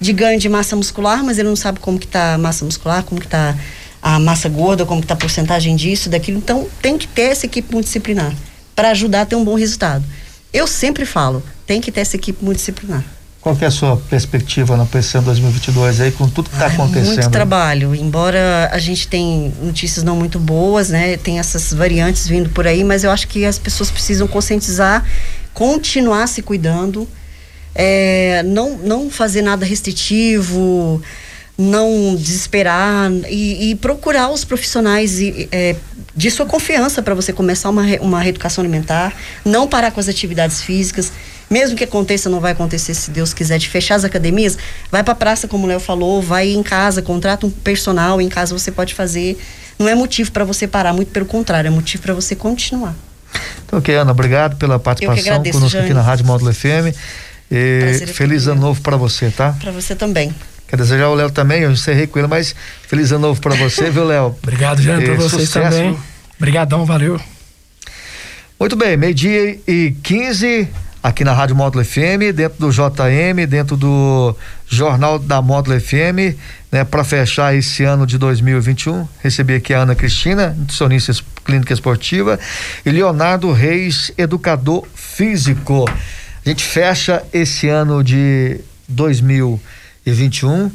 de 0.00 0.12
ganho 0.12 0.38
de 0.38 0.48
massa 0.48 0.76
muscular, 0.76 1.24
mas 1.24 1.38
ele 1.38 1.48
não 1.48 1.56
sabe 1.56 1.80
como 1.80 1.98
que 1.98 2.06
está 2.06 2.34
a 2.34 2.38
massa 2.38 2.64
muscular, 2.64 3.02
como 3.02 3.20
que 3.20 3.26
está 3.26 3.56
a 4.00 4.18
massa 4.18 4.48
gorda, 4.48 4.86
como 4.86 5.00
que 5.00 5.04
está 5.04 5.14
a 5.14 5.16
porcentagem 5.16 5.74
disso, 5.76 6.08
daquilo. 6.08 6.38
Então, 6.38 6.68
tem 6.80 6.96
que 6.96 7.06
ter 7.06 7.30
essa 7.32 7.46
equipe 7.46 7.72
multidisciplinar 7.72 8.32
para 8.74 8.90
ajudar 8.90 9.22
a 9.22 9.26
ter 9.26 9.36
um 9.36 9.44
bom 9.44 9.54
resultado. 9.54 10.04
Eu 10.52 10.66
sempre 10.66 11.04
falo, 11.04 11.42
tem 11.66 11.80
que 11.80 11.90
ter 11.90 12.00
essa 12.00 12.16
equipe 12.16 12.44
multidisciplinar. 12.44 13.04
Qual 13.40 13.54
que 13.54 13.64
é 13.64 13.68
a 13.68 13.70
sua 13.70 13.96
perspectiva 13.96 14.76
na 14.76 14.84
PCM 14.84 15.24
2022 15.24 16.00
aí 16.00 16.12
com 16.12 16.28
tudo 16.28 16.50
que 16.50 16.56
está 16.56 16.66
acontecendo? 16.66 17.06
Muito 17.06 17.30
trabalho, 17.30 17.94
embora 17.94 18.68
a 18.72 18.78
gente 18.78 19.06
tem 19.06 19.54
notícias 19.62 20.04
não 20.04 20.16
muito 20.16 20.40
boas, 20.40 20.88
né? 20.88 21.16
Tem 21.16 21.38
essas 21.38 21.72
variantes 21.72 22.26
vindo 22.26 22.50
por 22.50 22.66
aí, 22.66 22.82
mas 22.82 23.04
eu 23.04 23.10
acho 23.10 23.28
que 23.28 23.44
as 23.44 23.58
pessoas 23.58 23.90
precisam 23.90 24.26
conscientizar, 24.26 25.04
continuar 25.54 26.26
se 26.26 26.42
cuidando, 26.42 27.08
é, 27.78 28.42
não, 28.42 28.76
não 28.76 29.08
fazer 29.08 29.40
nada 29.40 29.64
restritivo, 29.64 31.00
não 31.56 32.16
desesperar 32.16 33.08
e, 33.28 33.70
e 33.70 33.74
procurar 33.76 34.30
os 34.30 34.44
profissionais 34.44 35.20
e, 35.20 35.48
é, 35.52 35.76
de 36.14 36.28
sua 36.28 36.44
confiança 36.44 37.00
para 37.00 37.14
você 37.14 37.32
começar 37.32 37.70
uma, 37.70 37.84
uma 38.00 38.20
reeducação 38.20 38.62
alimentar, 38.62 39.14
não 39.44 39.68
parar 39.68 39.92
com 39.92 40.00
as 40.00 40.08
atividades 40.08 40.60
físicas. 40.60 41.12
Mesmo 41.48 41.76
que 41.76 41.84
aconteça, 41.84 42.28
não 42.28 42.40
vai 42.40 42.52
acontecer 42.52 42.92
se 42.94 43.10
Deus 43.10 43.32
quiser, 43.32 43.58
de 43.58 43.68
fechar 43.68 43.94
as 43.94 44.04
academias, 44.04 44.58
vai 44.90 45.02
para 45.02 45.12
a 45.12 45.16
praça, 45.16 45.48
como 45.48 45.64
o 45.64 45.68
Léo 45.68 45.80
falou, 45.80 46.20
vai 46.20 46.50
em 46.50 46.62
casa, 46.62 47.00
contrata 47.00 47.46
um 47.46 47.50
personal, 47.50 48.20
em 48.20 48.28
casa 48.28 48.58
você 48.58 48.70
pode 48.70 48.92
fazer. 48.92 49.38
Não 49.78 49.88
é 49.88 49.94
motivo 49.94 50.32
para 50.32 50.44
você 50.44 50.66
parar, 50.66 50.92
muito 50.92 51.10
pelo 51.10 51.24
contrário, 51.24 51.68
é 51.68 51.70
motivo 51.70 52.02
para 52.02 52.12
você 52.12 52.34
continuar. 52.34 52.94
Então, 53.64 53.78
ok, 53.78 53.94
Ana, 53.94 54.10
obrigado 54.10 54.56
pela 54.56 54.78
participação 54.78 55.22
agradeço, 55.22 55.58
conosco 55.58 55.72
Jane. 55.72 55.86
aqui 55.86 55.94
na 55.94 56.02
Rádio 56.02 56.26
Módulo 56.26 56.52
FM. 56.52 56.94
E 57.50 58.06
feliz 58.08 58.46
ano 58.46 58.60
novo 58.60 58.80
para 58.80 58.96
você, 58.96 59.30
tá? 59.30 59.56
Para 59.60 59.72
você 59.72 59.94
também. 59.94 60.34
Quer 60.66 60.76
desejar 60.76 61.08
o 61.08 61.14
Léo 61.14 61.30
também, 61.30 61.62
eu 61.62 61.70
encerrei 61.72 62.06
com 62.06 62.18
ele, 62.18 62.28
mas 62.28 62.54
feliz 62.86 63.10
ano 63.10 63.28
novo 63.28 63.40
para 63.40 63.54
você, 63.54 63.90
viu, 63.90 64.04
Léo? 64.04 64.36
Obrigado, 64.42 64.82
Jean, 64.82 65.00
para 65.00 65.14
vocês 65.14 65.48
sucesso. 65.48 65.76
também. 65.76 65.98
Obrigadão, 66.36 66.84
valeu. 66.84 67.18
Muito 68.60 68.76
bem, 68.76 68.96
meio-dia 68.96 69.58
e 69.66 69.94
15 70.02 70.68
aqui 71.02 71.24
na 71.24 71.32
Rádio 71.32 71.56
Módulo 71.56 71.84
FM, 71.84 72.34
dentro 72.34 72.58
do 72.58 72.70
JM, 72.70 73.46
dentro 73.48 73.76
do 73.76 74.36
Jornal 74.66 75.18
da 75.18 75.40
Módulo 75.40 75.80
FM, 75.80 76.36
né, 76.70 76.84
para 76.84 77.02
fechar 77.02 77.54
esse 77.54 77.84
ano 77.84 78.06
de 78.06 78.18
2021. 78.18 79.08
Recebi 79.22 79.54
aqui 79.54 79.72
a 79.72 79.80
Ana 79.80 79.94
Cristina, 79.94 80.54
nutricionista 80.58 81.12
clínica 81.44 81.72
esportiva, 81.72 82.38
e 82.84 82.90
Leonardo 82.90 83.50
Reis, 83.52 84.12
educador 84.18 84.86
físico. 84.94 85.86
Gente 86.48 86.64
fecha 86.64 87.22
esse 87.30 87.68
ano 87.68 88.02
de 88.02 88.58
2021 88.88 89.60
e 90.06 90.10
21. 90.10 90.70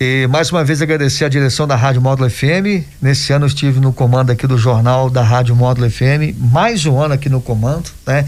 E 0.00 0.26
mais 0.26 0.50
uma 0.50 0.64
vez 0.64 0.82
agradecer 0.82 1.24
a 1.24 1.28
direção 1.28 1.68
da 1.68 1.76
Rádio 1.76 2.02
Módulo 2.02 2.28
FM. 2.28 2.82
Nesse 3.00 3.32
ano 3.32 3.44
eu 3.44 3.46
estive 3.46 3.78
no 3.78 3.92
comando 3.92 4.32
aqui 4.32 4.44
do 4.44 4.58
jornal 4.58 5.08
da 5.08 5.22
Rádio 5.22 5.54
Módulo 5.54 5.88
FM, 5.88 6.34
mais 6.36 6.84
um 6.84 7.00
ano 7.00 7.14
aqui 7.14 7.28
no 7.28 7.40
comando, 7.40 7.90
né? 8.04 8.26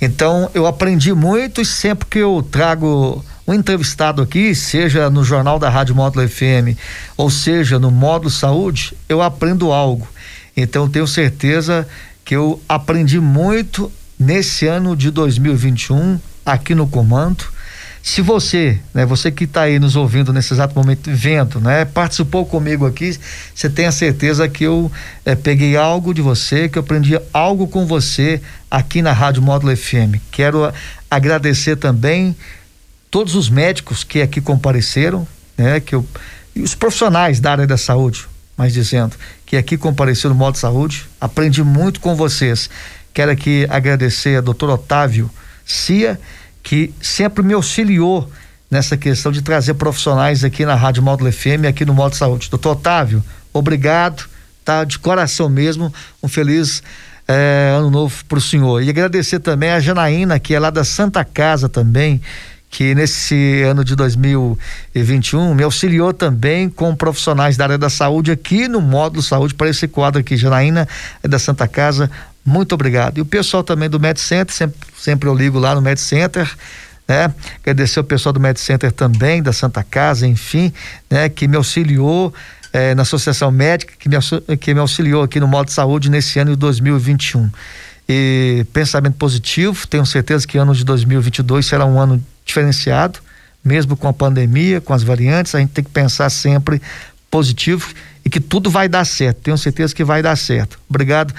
Então 0.00 0.50
eu 0.52 0.66
aprendi 0.66 1.14
muito 1.14 1.60
e 1.60 1.64
sempre 1.64 2.08
que 2.08 2.18
eu 2.18 2.44
trago 2.50 3.24
um 3.46 3.54
entrevistado 3.54 4.20
aqui, 4.20 4.56
seja 4.56 5.08
no 5.08 5.22
jornal 5.22 5.60
da 5.60 5.70
Rádio 5.70 5.94
Módulo 5.94 6.28
FM 6.28 6.76
ou 7.16 7.30
seja 7.30 7.78
no 7.78 7.92
Módulo 7.92 8.28
Saúde, 8.28 8.92
eu 9.08 9.22
aprendo 9.22 9.70
algo. 9.70 10.08
Então 10.56 10.88
tenho 10.88 11.06
certeza 11.06 11.86
que 12.24 12.34
eu 12.34 12.60
aprendi 12.68 13.20
muito 13.20 13.88
nesse 14.18 14.66
ano 14.66 14.96
de 14.96 15.10
2021 15.10 16.18
aqui 16.44 16.74
no 16.74 16.86
comando 16.86 17.44
se 18.04 18.20
você, 18.20 18.78
né, 18.92 19.06
você 19.06 19.32
que 19.32 19.44
está 19.44 19.62
aí 19.62 19.78
nos 19.78 19.96
ouvindo 19.96 20.30
nesse 20.30 20.52
exato 20.52 20.74
momento, 20.76 21.10
vendo, 21.10 21.58
né, 21.58 21.86
participou 21.86 22.44
comigo 22.44 22.84
aqui, 22.84 23.18
você 23.54 23.70
tem 23.70 23.86
a 23.86 23.92
certeza 23.92 24.46
que 24.46 24.62
eu 24.62 24.92
é, 25.24 25.34
peguei 25.34 25.74
algo 25.74 26.12
de 26.12 26.20
você, 26.20 26.68
que 26.68 26.76
eu 26.76 26.82
aprendi 26.82 27.18
algo 27.32 27.66
com 27.66 27.86
você 27.86 28.42
aqui 28.70 29.00
na 29.00 29.14
Rádio 29.14 29.40
Módulo 29.40 29.74
FM. 29.74 30.20
Quero 30.30 30.70
agradecer 31.10 31.76
também 31.76 32.36
todos 33.10 33.34
os 33.34 33.48
médicos 33.48 34.04
que 34.04 34.20
aqui 34.20 34.38
compareceram, 34.38 35.26
né, 35.56 35.80
que 35.80 35.94
eu, 35.94 36.06
e 36.54 36.60
os 36.60 36.74
profissionais 36.74 37.40
da 37.40 37.52
área 37.52 37.66
da 37.66 37.78
saúde, 37.78 38.26
mais 38.54 38.74
dizendo, 38.74 39.16
que 39.46 39.56
aqui 39.56 39.78
compareceram 39.78 40.34
no 40.34 40.38
Módulo 40.38 40.60
Saúde. 40.60 41.06
Aprendi 41.18 41.64
muito 41.64 42.00
com 42.00 42.14
vocês. 42.14 42.68
Quero 43.14 43.30
aqui 43.30 43.64
agradecer 43.70 44.36
a 44.38 44.40
doutor 44.40 44.70
Otávio 44.70 45.30
Cia 45.64 46.20
que 46.64 46.92
sempre 47.00 47.44
me 47.44 47.54
auxiliou 47.54 48.28
nessa 48.68 48.96
questão 48.96 49.30
de 49.30 49.40
trazer 49.40 49.74
profissionais 49.74 50.42
aqui 50.42 50.66
na 50.66 50.74
Rádio 50.74 51.00
Módulo 51.00 51.30
FM, 51.30 51.66
aqui 51.68 51.84
no 51.84 51.94
Módulo 51.94 52.16
Saúde. 52.16 52.50
Doutor 52.50 52.72
Otávio, 52.72 53.22
obrigado, 53.52 54.24
tá? 54.64 54.82
De 54.82 54.98
coração 54.98 55.48
mesmo, 55.48 55.94
um 56.20 56.26
feliz 56.26 56.82
é, 57.28 57.72
ano 57.76 57.88
novo 57.88 58.24
para 58.24 58.38
o 58.38 58.40
senhor. 58.40 58.82
E 58.82 58.90
agradecer 58.90 59.38
também 59.38 59.70
a 59.70 59.78
Janaína, 59.78 60.40
que 60.40 60.52
é 60.52 60.58
lá 60.58 60.70
da 60.70 60.82
Santa 60.82 61.24
Casa 61.24 61.68
também, 61.68 62.20
que 62.68 62.96
nesse 62.96 63.62
ano 63.62 63.84
de 63.84 63.94
2021 63.94 65.54
me 65.54 65.62
auxiliou 65.62 66.12
também 66.12 66.68
com 66.68 66.96
profissionais 66.96 67.56
da 67.56 67.64
área 67.64 67.78
da 67.78 67.88
saúde 67.88 68.32
aqui 68.32 68.66
no 68.66 68.80
módulo 68.80 69.22
saúde 69.22 69.54
para 69.54 69.68
esse 69.68 69.86
quadro 69.86 70.20
aqui. 70.20 70.36
Janaína 70.36 70.88
é 71.22 71.28
da 71.28 71.38
Santa 71.38 71.68
Casa, 71.68 72.10
muito 72.44 72.74
obrigado. 72.74 73.18
E 73.18 73.20
o 73.20 73.24
pessoal 73.24 73.64
também 73.64 73.88
do 73.88 73.98
Med 73.98 74.20
Center, 74.20 74.54
sempre, 74.54 74.78
sempre 74.96 75.28
eu 75.28 75.34
ligo 75.34 75.58
lá 75.58 75.74
no 75.74 75.80
Med 75.80 75.98
Center, 75.98 76.50
né? 77.08 77.32
Agradecer 77.62 78.00
o 78.00 78.04
pessoal 78.04 78.32
do 78.32 78.40
Med 78.40 78.58
Center 78.60 78.92
também, 78.92 79.42
da 79.42 79.52
Santa 79.52 79.82
Casa, 79.82 80.26
enfim, 80.26 80.72
né? 81.10 81.28
Que 81.28 81.48
me 81.48 81.56
auxiliou 81.56 82.34
eh, 82.72 82.94
na 82.94 83.02
Associação 83.02 83.50
Médica, 83.50 83.94
que 83.98 84.08
me, 84.08 84.16
que 84.58 84.74
me 84.74 84.80
auxiliou 84.80 85.22
aqui 85.22 85.40
no 85.40 85.48
modo 85.48 85.66
de 85.66 85.72
saúde 85.72 86.10
nesse 86.10 86.38
ano 86.38 86.50
de 86.50 86.56
2021. 86.56 87.50
E 88.06 88.66
pensamento 88.72 89.16
positivo, 89.16 89.86
tenho 89.86 90.04
certeza 90.04 90.46
que 90.46 90.58
ano 90.58 90.74
de 90.74 90.84
2022 90.84 91.64
será 91.64 91.86
um 91.86 91.98
ano 91.98 92.22
diferenciado, 92.44 93.20
mesmo 93.64 93.96
com 93.96 94.06
a 94.06 94.12
pandemia, 94.12 94.82
com 94.82 94.92
as 94.92 95.02
variantes, 95.02 95.54
a 95.54 95.60
gente 95.60 95.70
tem 95.70 95.82
que 95.82 95.90
pensar 95.90 96.28
sempre 96.28 96.82
positivo 97.30 97.94
e 98.22 98.28
que 98.28 98.38
tudo 98.38 98.70
vai 98.70 98.86
dar 98.86 99.06
certo. 99.06 99.38
Tenho 99.38 99.56
certeza 99.56 99.94
que 99.94 100.04
vai 100.04 100.20
dar 100.20 100.36
certo. 100.36 100.78
Obrigado 100.88 101.32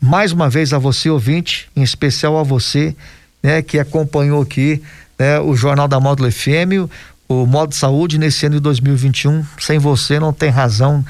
mais 0.00 0.32
uma 0.32 0.48
vez 0.48 0.72
a 0.72 0.78
você, 0.78 1.10
ouvinte, 1.10 1.68
em 1.76 1.82
especial 1.82 2.38
a 2.38 2.42
você, 2.42 2.96
né, 3.42 3.60
que 3.60 3.78
acompanhou 3.78 4.40
aqui 4.40 4.82
né, 5.18 5.38
o 5.40 5.54
Jornal 5.54 5.86
da 5.86 6.00
Módulo 6.00 6.32
FM, 6.32 6.88
o 7.28 7.46
Modo 7.46 7.74
Saúde 7.74 8.18
nesse 8.18 8.46
ano 8.46 8.56
de 8.56 8.60
2021. 8.60 9.44
Sem 9.58 9.78
você 9.78 10.18
não 10.18 10.32
tem 10.32 10.48
razão 10.48 11.04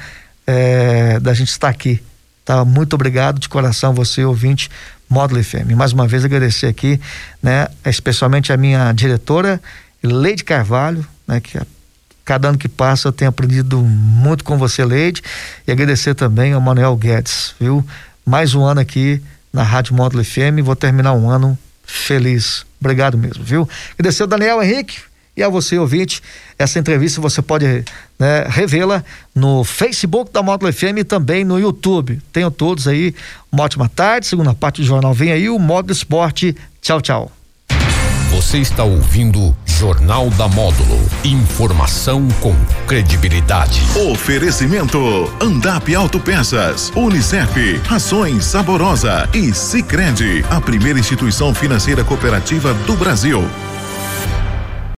é, 0.45 1.19
da 1.19 1.33
gente 1.33 1.49
estar 1.49 1.69
aqui. 1.69 2.01
Tá? 2.43 2.65
Muito 2.65 2.93
obrigado 2.93 3.39
de 3.39 3.47
coração, 3.47 3.93
você, 3.93 4.25
ouvinte, 4.25 4.69
Módulo 5.09 5.41
FM. 5.43 5.71
Mais 5.75 5.93
uma 5.93 6.07
vez 6.07 6.25
agradecer 6.25 6.67
aqui, 6.67 6.99
né, 7.41 7.67
especialmente 7.85 8.51
a 8.51 8.57
minha 8.57 8.91
diretora, 8.91 9.61
Leide 10.03 10.43
Carvalho, 10.43 11.05
né, 11.27 11.39
que 11.39 11.57
a 11.57 11.65
cada 12.23 12.49
ano 12.49 12.57
que 12.57 12.69
passa 12.69 13.07
eu 13.07 13.11
tenho 13.11 13.29
aprendido 13.29 13.79
muito 13.81 14.43
com 14.43 14.57
você, 14.57 14.85
Leide, 14.85 15.21
e 15.67 15.71
agradecer 15.71 16.13
também 16.13 16.53
ao 16.53 16.61
Manuel 16.61 16.95
Guedes, 16.95 17.55
viu? 17.59 17.85
Mais 18.25 18.53
um 18.53 18.63
ano 18.63 18.79
aqui 18.79 19.21
na 19.51 19.63
Rádio 19.63 19.95
Módulo 19.95 20.23
FM. 20.23 20.63
Vou 20.63 20.75
terminar 20.75 21.13
um 21.13 21.29
ano 21.29 21.57
feliz. 21.83 22.65
Obrigado 22.79 23.17
mesmo, 23.17 23.43
viu? 23.43 23.67
Agradecer 23.93 24.23
ao 24.23 24.27
Daniel 24.27 24.61
Henrique 24.61 24.99
e 25.35 25.43
a 25.43 25.49
você, 25.49 25.77
ouvinte. 25.77 26.21
Essa 26.57 26.79
entrevista 26.79 27.21
você 27.21 27.41
pode 27.41 27.65
né, 28.19 28.45
revê-la 28.47 29.03
no 29.33 29.63
Facebook 29.63 30.31
da 30.31 30.43
Módulo 30.43 30.71
FM 30.71 30.99
e 30.99 31.03
também 31.03 31.43
no 31.43 31.59
YouTube. 31.59 32.21
Tenham 32.31 32.51
todos 32.51 32.87
aí 32.87 33.13
uma 33.51 33.63
ótima 33.63 33.89
tarde. 33.89 34.27
Segunda 34.27 34.53
parte 34.53 34.81
do 34.81 34.87
jornal 34.87 35.13
vem 35.13 35.31
aí, 35.31 35.49
o 35.49 35.59
Módulo 35.59 35.93
Esporte. 35.93 36.55
Tchau, 36.81 37.01
tchau. 37.01 37.31
Você 38.41 38.57
está 38.57 38.83
ouvindo 38.83 39.55
Jornal 39.65 40.27
da 40.31 40.47
Módulo. 40.47 40.99
Informação 41.23 42.27
com 42.41 42.55
credibilidade. 42.87 43.79
Oferecimento: 44.11 45.31
Andap 45.39 45.93
Autopeças, 45.95 46.91
Unicef, 46.95 47.79
Rações 47.85 48.43
Saborosa 48.43 49.29
e 49.31 49.53
Sicredi, 49.53 50.43
a 50.49 50.59
primeira 50.59 50.99
instituição 50.99 51.53
financeira 51.53 52.03
cooperativa 52.03 52.73
do 52.73 52.95
Brasil. 52.95 53.47